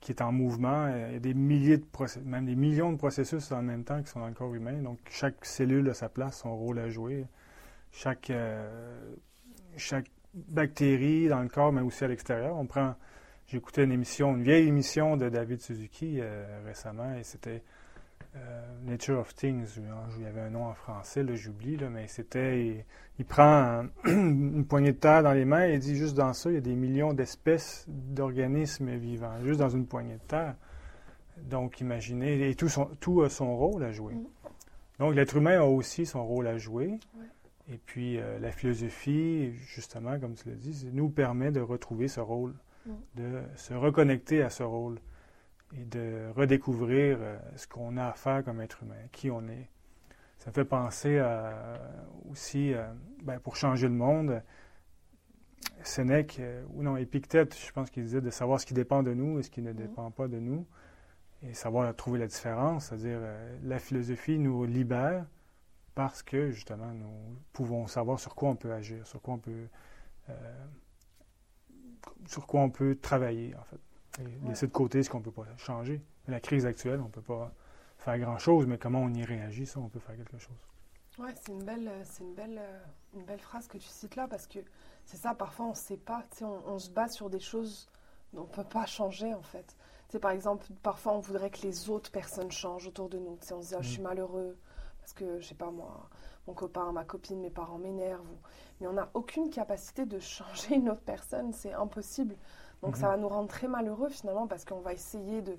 qui 0.00 0.12
est 0.12 0.22
en 0.22 0.32
mouvement. 0.32 0.88
Il 0.88 1.12
y 1.14 1.16
a 1.16 1.20
des 1.20 1.34
milliers 1.34 1.78
de 1.78 1.84
processus, 1.84 2.24
même 2.24 2.46
des 2.46 2.56
millions 2.56 2.92
de 2.92 2.96
processus 2.96 3.50
en 3.52 3.62
même 3.62 3.84
temps 3.84 4.02
qui 4.02 4.10
sont 4.10 4.20
dans 4.20 4.28
le 4.28 4.34
corps 4.34 4.54
humain. 4.54 4.80
Donc 4.82 4.98
chaque 5.10 5.44
cellule 5.44 5.88
a 5.90 5.94
sa 5.94 6.08
place, 6.08 6.38
son 6.38 6.56
rôle 6.56 6.78
à 6.78 6.88
jouer. 6.90 7.26
Chaque 7.92 8.30
euh, 8.30 9.14
chaque 9.76 10.10
bactéries 10.34 11.28
dans 11.28 11.40
le 11.40 11.48
corps, 11.48 11.72
mais 11.72 11.80
aussi 11.80 12.04
à 12.04 12.08
l'extérieur. 12.08 12.56
On 12.56 12.66
prend, 12.66 12.94
j'écoutais 13.46 13.84
une 13.84 13.92
émission, 13.92 14.36
une 14.36 14.42
vieille 14.42 14.68
émission 14.68 15.16
de 15.16 15.28
David 15.28 15.60
Suzuki 15.60 16.18
euh, 16.20 16.60
récemment, 16.64 17.14
et 17.14 17.22
c'était 17.22 17.62
euh, 18.34 18.62
Nature 18.84 19.18
of 19.18 19.34
Things. 19.34 19.78
Il 20.16 20.22
y 20.22 20.26
avait 20.26 20.40
un 20.40 20.50
nom 20.50 20.64
en 20.64 20.74
français, 20.74 21.24
j'oublie, 21.34 21.76
mais 21.90 22.06
c'était, 22.08 22.84
il, 23.18 23.24
prend 23.24 23.84
une 24.04 24.64
poignée 24.64 24.92
de 24.92 24.98
terre 24.98 25.22
dans 25.22 25.32
les 25.32 25.44
mains 25.44 25.66
et 25.66 25.78
dit 25.78 25.96
juste 25.96 26.14
dans 26.14 26.32
ça, 26.32 26.50
il 26.50 26.54
y 26.54 26.58
a 26.58 26.62
des 26.62 26.74
millions 26.74 27.12
d'espèces 27.12 27.84
d'organismes 27.88 28.94
vivants, 28.96 29.38
juste 29.42 29.60
dans 29.60 29.68
une 29.68 29.86
poignée 29.86 30.14
de 30.14 30.28
terre. 30.28 30.54
Donc, 31.36 31.80
imaginez, 31.80 32.48
et 32.48 32.54
tout, 32.54 32.68
son, 32.68 32.86
tout 33.00 33.22
a 33.22 33.28
son 33.28 33.56
rôle 33.56 33.82
à 33.84 33.92
jouer. 33.92 34.14
Mm. 34.14 34.26
Donc, 34.98 35.14
l'être 35.14 35.36
humain 35.36 35.60
a 35.60 35.64
aussi 35.64 36.06
son 36.06 36.24
rôle 36.24 36.46
à 36.46 36.56
jouer. 36.56 36.98
Et 37.68 37.78
puis, 37.78 38.18
euh, 38.18 38.38
la 38.38 38.50
philosophie, 38.50 39.52
justement, 39.52 40.18
comme 40.18 40.34
tu 40.34 40.48
l'as 40.48 40.56
dit, 40.56 40.88
nous 40.92 41.08
permet 41.08 41.50
de 41.50 41.60
retrouver 41.60 42.08
ce 42.08 42.20
rôle. 42.20 42.54
De 43.14 43.42
se 43.56 43.74
reconnecter 43.74 44.42
à 44.42 44.50
ce 44.50 44.62
rôle 44.62 44.98
et 45.74 45.84
de 45.84 46.30
redécouvrir 46.34 47.18
euh, 47.20 47.38
ce 47.56 47.66
qu'on 47.66 47.96
a 47.96 48.06
à 48.06 48.12
faire 48.12 48.44
comme 48.44 48.60
être 48.60 48.82
humain, 48.82 48.94
qui 49.10 49.30
on 49.30 49.46
est. 49.48 49.68
ça 50.38 50.50
fait 50.52 50.64
penser 50.64 51.22
aussi, 52.30 52.74
ben, 53.22 53.38
pour 53.38 53.56
changer 53.56 53.88
le 53.88 53.94
monde, 53.94 54.42
Sénèque, 55.82 56.40
ou 56.74 56.82
non, 56.82 56.96
Épictète, 56.96 57.56
je 57.56 57.70
pense 57.72 57.90
qu'il 57.90 58.04
disait 58.04 58.20
de 58.20 58.30
savoir 58.30 58.60
ce 58.60 58.66
qui 58.66 58.74
dépend 58.74 59.02
de 59.02 59.14
nous 59.14 59.38
et 59.38 59.42
ce 59.42 59.50
qui 59.50 59.62
ne 59.62 59.72
mm-hmm. 59.72 59.76
dépend 59.76 60.10
pas 60.10 60.28
de 60.28 60.38
nous, 60.38 60.66
et 61.42 61.54
savoir 61.54 61.94
trouver 61.94 62.18
la 62.18 62.26
différence, 62.26 62.86
c'est-à-dire 62.86 63.20
la 63.62 63.78
philosophie 63.78 64.38
nous 64.38 64.64
libère 64.64 65.24
parce 65.94 66.22
que 66.22 66.50
justement 66.50 66.92
nous 66.92 67.36
pouvons 67.52 67.86
savoir 67.86 68.18
sur 68.18 68.34
quoi 68.34 68.50
on 68.50 68.56
peut 68.56 68.72
agir, 68.72 69.06
sur 69.06 69.20
quoi 69.20 69.34
on 69.34 69.38
peut, 69.38 69.68
sur 72.26 72.46
quoi 72.46 72.60
on 72.60 72.70
peut 72.70 72.96
travailler 73.00 73.54
en 73.56 73.64
fait. 73.64 73.80
Et 74.22 74.48
laisser 74.48 74.66
de 74.66 74.72
côté 74.72 75.02
ce 75.02 75.10
qu'on 75.10 75.20
ne 75.20 75.24
peut 75.24 75.30
pas 75.30 75.46
changer? 75.56 76.02
La 76.28 76.40
crise 76.40 76.66
actuelle, 76.66 77.00
on 77.00 77.06
ne 77.06 77.10
peut 77.10 77.22
pas 77.22 77.52
faire 77.98 78.18
grand-chose, 78.18 78.66
mais 78.66 78.78
comment 78.78 79.00
on 79.00 79.14
y 79.14 79.24
réagit, 79.24 79.66
ça, 79.66 79.80
on 79.80 79.88
peut 79.88 80.00
faire 80.00 80.16
quelque 80.16 80.38
chose. 80.38 80.56
Oui, 81.18 81.30
c'est 81.40 81.52
une 81.52 81.64
belle, 81.64 81.90
c'est 82.04 82.22
une 82.22 82.34
belle, 82.34 82.60
une 83.14 83.24
belle 83.24 83.40
phrase 83.40 83.66
que 83.68 83.78
tu 83.78 83.88
cites 83.88 84.16
là, 84.16 84.26
parce 84.28 84.46
que 84.46 84.58
c'est 85.04 85.16
ça, 85.16 85.34
parfois 85.34 85.66
on 85.66 85.70
ne 85.70 85.74
sait 85.74 85.96
pas, 85.96 86.24
on, 86.40 86.60
on 86.66 86.78
se 86.78 86.90
bat 86.90 87.08
sur 87.08 87.30
des 87.30 87.40
choses 87.40 87.88
dont 88.32 88.42
on 88.42 88.46
ne 88.46 88.50
peut 88.50 88.68
pas 88.68 88.86
changer 88.86 89.34
en 89.34 89.42
fait. 89.42 89.76
sais, 90.08 90.18
par 90.18 90.30
exemple, 90.30 90.66
parfois 90.82 91.14
on 91.14 91.20
voudrait 91.20 91.50
que 91.50 91.62
les 91.62 91.90
autres 91.90 92.10
personnes 92.10 92.50
changent 92.50 92.86
autour 92.86 93.08
de 93.08 93.18
nous. 93.18 93.38
on 93.50 93.62
se 93.62 93.68
dit, 93.68 93.74
ah, 93.74 93.82
je 93.82 93.88
suis 93.88 94.00
mm. 94.00 94.04
malheureux 94.04 94.56
parce 95.02 95.12
que, 95.14 95.40
je 95.40 95.48
sais 95.48 95.56
pas 95.56 95.70
moi, 95.70 96.08
mon 96.46 96.54
copain, 96.54 96.92
ma 96.92 97.04
copine, 97.04 97.40
mes 97.40 97.50
parents 97.50 97.78
m'énervent. 97.78 98.36
Mais 98.80 98.86
on 98.86 98.92
n'a 98.92 99.10
aucune 99.14 99.50
capacité 99.50 100.06
de 100.06 100.18
changer 100.20 100.76
une 100.76 100.88
autre 100.88 101.02
personne, 101.02 101.52
c'est 101.52 101.72
impossible. 101.72 102.36
Donc 102.82 102.96
ça 102.96 103.06
mhm. 103.06 103.12
va 103.12 103.16
nous 103.18 103.28
rendre 103.28 103.48
très 103.48 103.68
malheureux 103.68 104.08
finalement 104.08 104.46
parce 104.46 104.64
qu'on 104.64 104.80
va 104.80 104.92
essayer 104.92 105.42
de, 105.42 105.58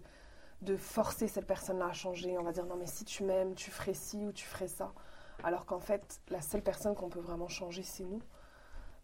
de 0.61 0.77
forcer 0.77 1.27
cette 1.27 1.45
personne-là 1.45 1.87
à 1.87 1.93
changer. 1.93 2.37
On 2.37 2.43
va 2.43 2.53
dire 2.53 2.65
non 2.65 2.77
mais 2.77 2.87
si 2.87 3.03
tu 3.03 3.23
m'aimes, 3.23 3.53
tu 3.53 3.69
ferais 3.69 3.93
ci 3.93 4.25
ou 4.25 4.31
tu 4.31 4.45
ferais 4.45 4.67
ça. 4.67 4.93
Alors 5.43 5.65
qu'en 5.65 5.79
fait, 5.79 6.21
la 6.29 6.41
seule 6.41 6.61
personne 6.61 6.95
qu'on 6.95 7.09
peut 7.09 7.19
vraiment 7.19 7.49
changer, 7.49 7.83
c'est 7.83 8.05
nous. 8.05 8.21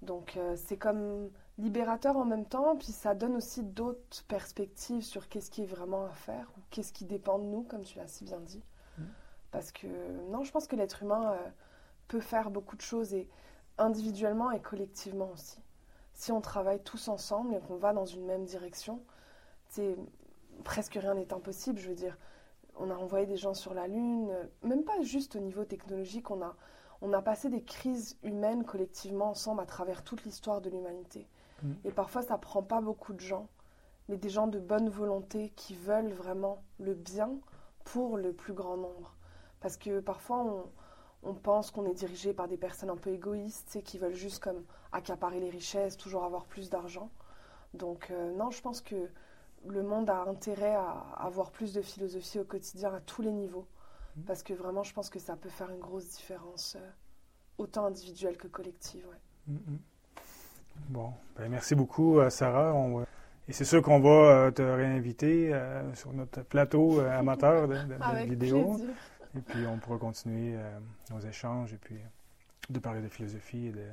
Donc 0.01 0.37
euh, 0.37 0.55
c'est 0.55 0.77
comme 0.77 1.29
libérateur 1.57 2.15
en 2.15 2.23
même 2.23 2.45
temps, 2.45 2.77
puis 2.77 2.93
ça 2.93 3.13
donne 3.13 3.35
aussi 3.35 3.63
d'autres 3.63 4.23
perspectives 4.29 5.03
sur 5.03 5.27
qu'est-ce 5.27 5.51
qui 5.51 5.63
est 5.63 5.65
vraiment 5.65 6.05
à 6.05 6.11
faire 6.11 6.49
ou 6.57 6.61
qu'est-ce 6.69 6.93
qui 6.93 7.03
dépend 7.03 7.39
de 7.39 7.43
nous, 7.43 7.63
comme 7.63 7.83
tu 7.83 7.97
l'as 7.97 8.07
si 8.07 8.23
bien 8.23 8.39
dit. 8.39 8.63
Parce 9.51 9.71
que 9.71 9.87
non, 10.29 10.43
je 10.43 10.51
pense 10.51 10.67
que 10.67 10.75
l'être 10.75 11.03
humain 11.03 11.33
euh, 11.33 11.49
peut 12.07 12.19
faire 12.19 12.51
beaucoup 12.51 12.75
de 12.75 12.81
choses 12.81 13.13
et 13.13 13.27
individuellement 13.77 14.51
et 14.51 14.61
collectivement 14.61 15.31
aussi 15.31 15.61
si 16.19 16.33
on 16.33 16.41
travaille 16.41 16.81
tous 16.83 17.07
ensemble 17.07 17.55
et 17.55 17.59
qu'on 17.61 17.77
va 17.77 17.93
dans 17.93 18.05
une 18.05 18.25
même 18.25 18.43
direction, 18.43 19.01
presque 20.65 20.95
rien 20.95 21.13
n'est 21.13 21.33
impossible. 21.33 21.79
Je 21.79 21.87
veux 21.87 21.95
dire, 21.95 22.17
on 22.75 22.89
a 22.89 22.93
envoyé 22.93 23.25
des 23.25 23.37
gens 23.37 23.53
sur 23.53 23.73
la 23.73 23.87
Lune, 23.87 24.29
même 24.61 24.83
pas 24.83 24.99
juste 25.01 25.37
au 25.37 25.39
niveau 25.39 25.63
technologique, 25.63 26.29
on 26.29 26.41
a, 26.41 26.57
on 27.01 27.13
a 27.13 27.21
passé 27.21 27.47
des 27.49 27.63
crises 27.63 28.17
humaines 28.21 28.65
collectivement 28.65 29.29
ensemble 29.29 29.61
à 29.61 29.65
travers 29.65 30.03
toute 30.03 30.25
l'histoire 30.25 30.59
de 30.59 30.69
l'humanité. 30.69 31.25
Mm. 31.63 31.71
Et 31.85 31.91
parfois, 31.91 32.21
ça 32.21 32.37
prend 32.37 32.63
pas 32.63 32.81
beaucoup 32.81 33.13
de 33.13 33.21
gens, 33.21 33.47
mais 34.09 34.17
des 34.17 34.29
gens 34.29 34.47
de 34.47 34.59
bonne 34.59 34.89
volonté 34.89 35.53
qui 35.55 35.73
veulent 35.73 36.11
vraiment 36.11 36.61
le 36.79 36.95
bien 36.95 37.31
pour 37.85 38.17
le 38.17 38.33
plus 38.33 38.53
grand 38.53 38.75
nombre. 38.75 39.15
Parce 39.59 39.77
que 39.77 39.99
parfois, 39.99 40.37
on, 40.37 40.63
on 41.23 41.33
pense 41.33 41.71
qu'on 41.71 41.85
est 41.85 41.93
dirigé 41.93 42.33
par 42.33 42.47
des 42.47 42.57
personnes 42.57 42.89
un 42.89 42.95
peu 42.95 43.11
égoïstes, 43.11 43.81
qui 43.83 43.97
veulent 43.97 44.15
juste 44.15 44.41
comme 44.41 44.63
accaparer 44.91 45.39
les 45.39 45.49
richesses, 45.49 45.97
toujours 45.97 46.23
avoir 46.23 46.45
plus 46.45 46.69
d'argent. 46.69 47.09
Donc 47.73 48.07
euh, 48.11 48.31
non, 48.35 48.51
je 48.51 48.61
pense 48.61 48.81
que 48.81 49.09
le 49.67 49.83
monde 49.83 50.09
a 50.09 50.23
intérêt 50.23 50.75
à 50.75 51.05
avoir 51.17 51.51
plus 51.51 51.73
de 51.73 51.81
philosophie 51.81 52.39
au 52.39 52.45
quotidien 52.45 52.93
à 52.93 53.01
tous 53.01 53.21
les 53.21 53.31
niveaux, 53.31 53.67
mmh. 54.15 54.21
parce 54.21 54.43
que 54.43 54.53
vraiment, 54.53 54.83
je 54.83 54.93
pense 54.93 55.09
que 55.09 55.19
ça 55.19 55.35
peut 55.35 55.49
faire 55.49 55.69
une 55.69 55.79
grosse 55.79 56.09
différence, 56.09 56.77
euh, 56.79 56.89
autant 57.57 57.85
individuelle 57.85 58.37
que 58.37 58.47
collective. 58.47 59.05
Mmh, 59.47 59.53
mmh. 59.55 59.77
Bon, 60.87 61.13
ben, 61.35 61.49
merci 61.49 61.75
beaucoup, 61.75 62.19
euh, 62.19 62.29
Sarah. 62.29 62.73
Et 63.49 63.51
c'est 63.51 63.65
sûr 63.65 63.81
qu'on 63.81 63.99
va 63.99 64.51
te 64.51 64.61
réinviter 64.61 65.59
sur 65.95 66.13
notre 66.13 66.43
plateau 66.43 66.99
amateur 66.99 67.67
de, 67.67 67.77
de, 67.77 68.25
vidéo. 68.29 68.79
Et 69.37 69.41
puis, 69.41 69.65
on 69.67 69.77
pourra 69.77 69.97
continuer 69.97 70.55
euh, 70.55 70.79
nos 71.11 71.19
échanges 71.19 71.73
et 71.73 71.77
puis 71.77 71.97
de 72.69 72.79
parler 72.79 73.01
de 73.01 73.09
philosophie 73.09 73.67
et 73.67 73.71
de, 73.71 73.85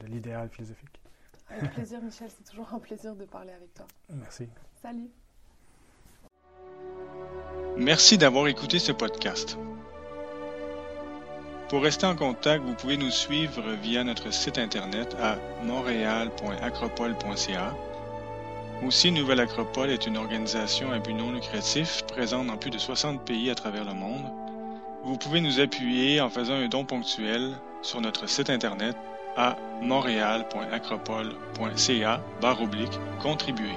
de, 0.00 0.06
l'idéal 0.06 0.48
philosophique. 0.48 1.00
Avec 1.50 1.72
plaisir, 1.72 2.00
Michel. 2.02 2.28
C'est 2.30 2.50
toujours 2.50 2.72
un 2.72 2.78
plaisir 2.78 3.14
de 3.14 3.24
parler 3.24 3.52
avec 3.52 3.72
toi. 3.74 3.86
Merci. 4.10 4.48
Salut. 4.82 5.10
Merci 7.76 8.18
d'avoir 8.18 8.48
écouté 8.48 8.78
ce 8.78 8.92
podcast. 8.92 9.58
Pour 11.68 11.82
rester 11.82 12.06
en 12.06 12.16
contact, 12.16 12.64
vous 12.64 12.74
pouvez 12.74 12.96
nous 12.96 13.10
suivre 13.10 13.62
via 13.82 14.02
notre 14.02 14.32
site 14.32 14.56
internet 14.58 15.14
à 15.20 15.36
montréal.acropole.ca 15.62 17.74
aussi, 18.84 19.10
Nouvelle 19.10 19.40
Acropole 19.40 19.90
est 19.90 20.06
une 20.06 20.16
organisation 20.16 20.92
à 20.92 20.98
but 20.98 21.14
non 21.14 21.32
lucratif 21.32 22.04
présente 22.06 22.46
dans 22.46 22.56
plus 22.56 22.70
de 22.70 22.78
60 22.78 23.22
pays 23.22 23.50
à 23.50 23.54
travers 23.54 23.84
le 23.84 23.94
monde. 23.94 24.24
Vous 25.04 25.16
pouvez 25.16 25.40
nous 25.40 25.60
appuyer 25.60 26.20
en 26.20 26.28
faisant 26.28 26.54
un 26.54 26.68
don 26.68 26.84
ponctuel 26.84 27.52
sur 27.82 28.00
notre 28.00 28.28
site 28.28 28.50
internet 28.50 28.96
à 29.36 29.56
montréal.acropole.ca 29.82 32.20
contribuer. 33.22 33.74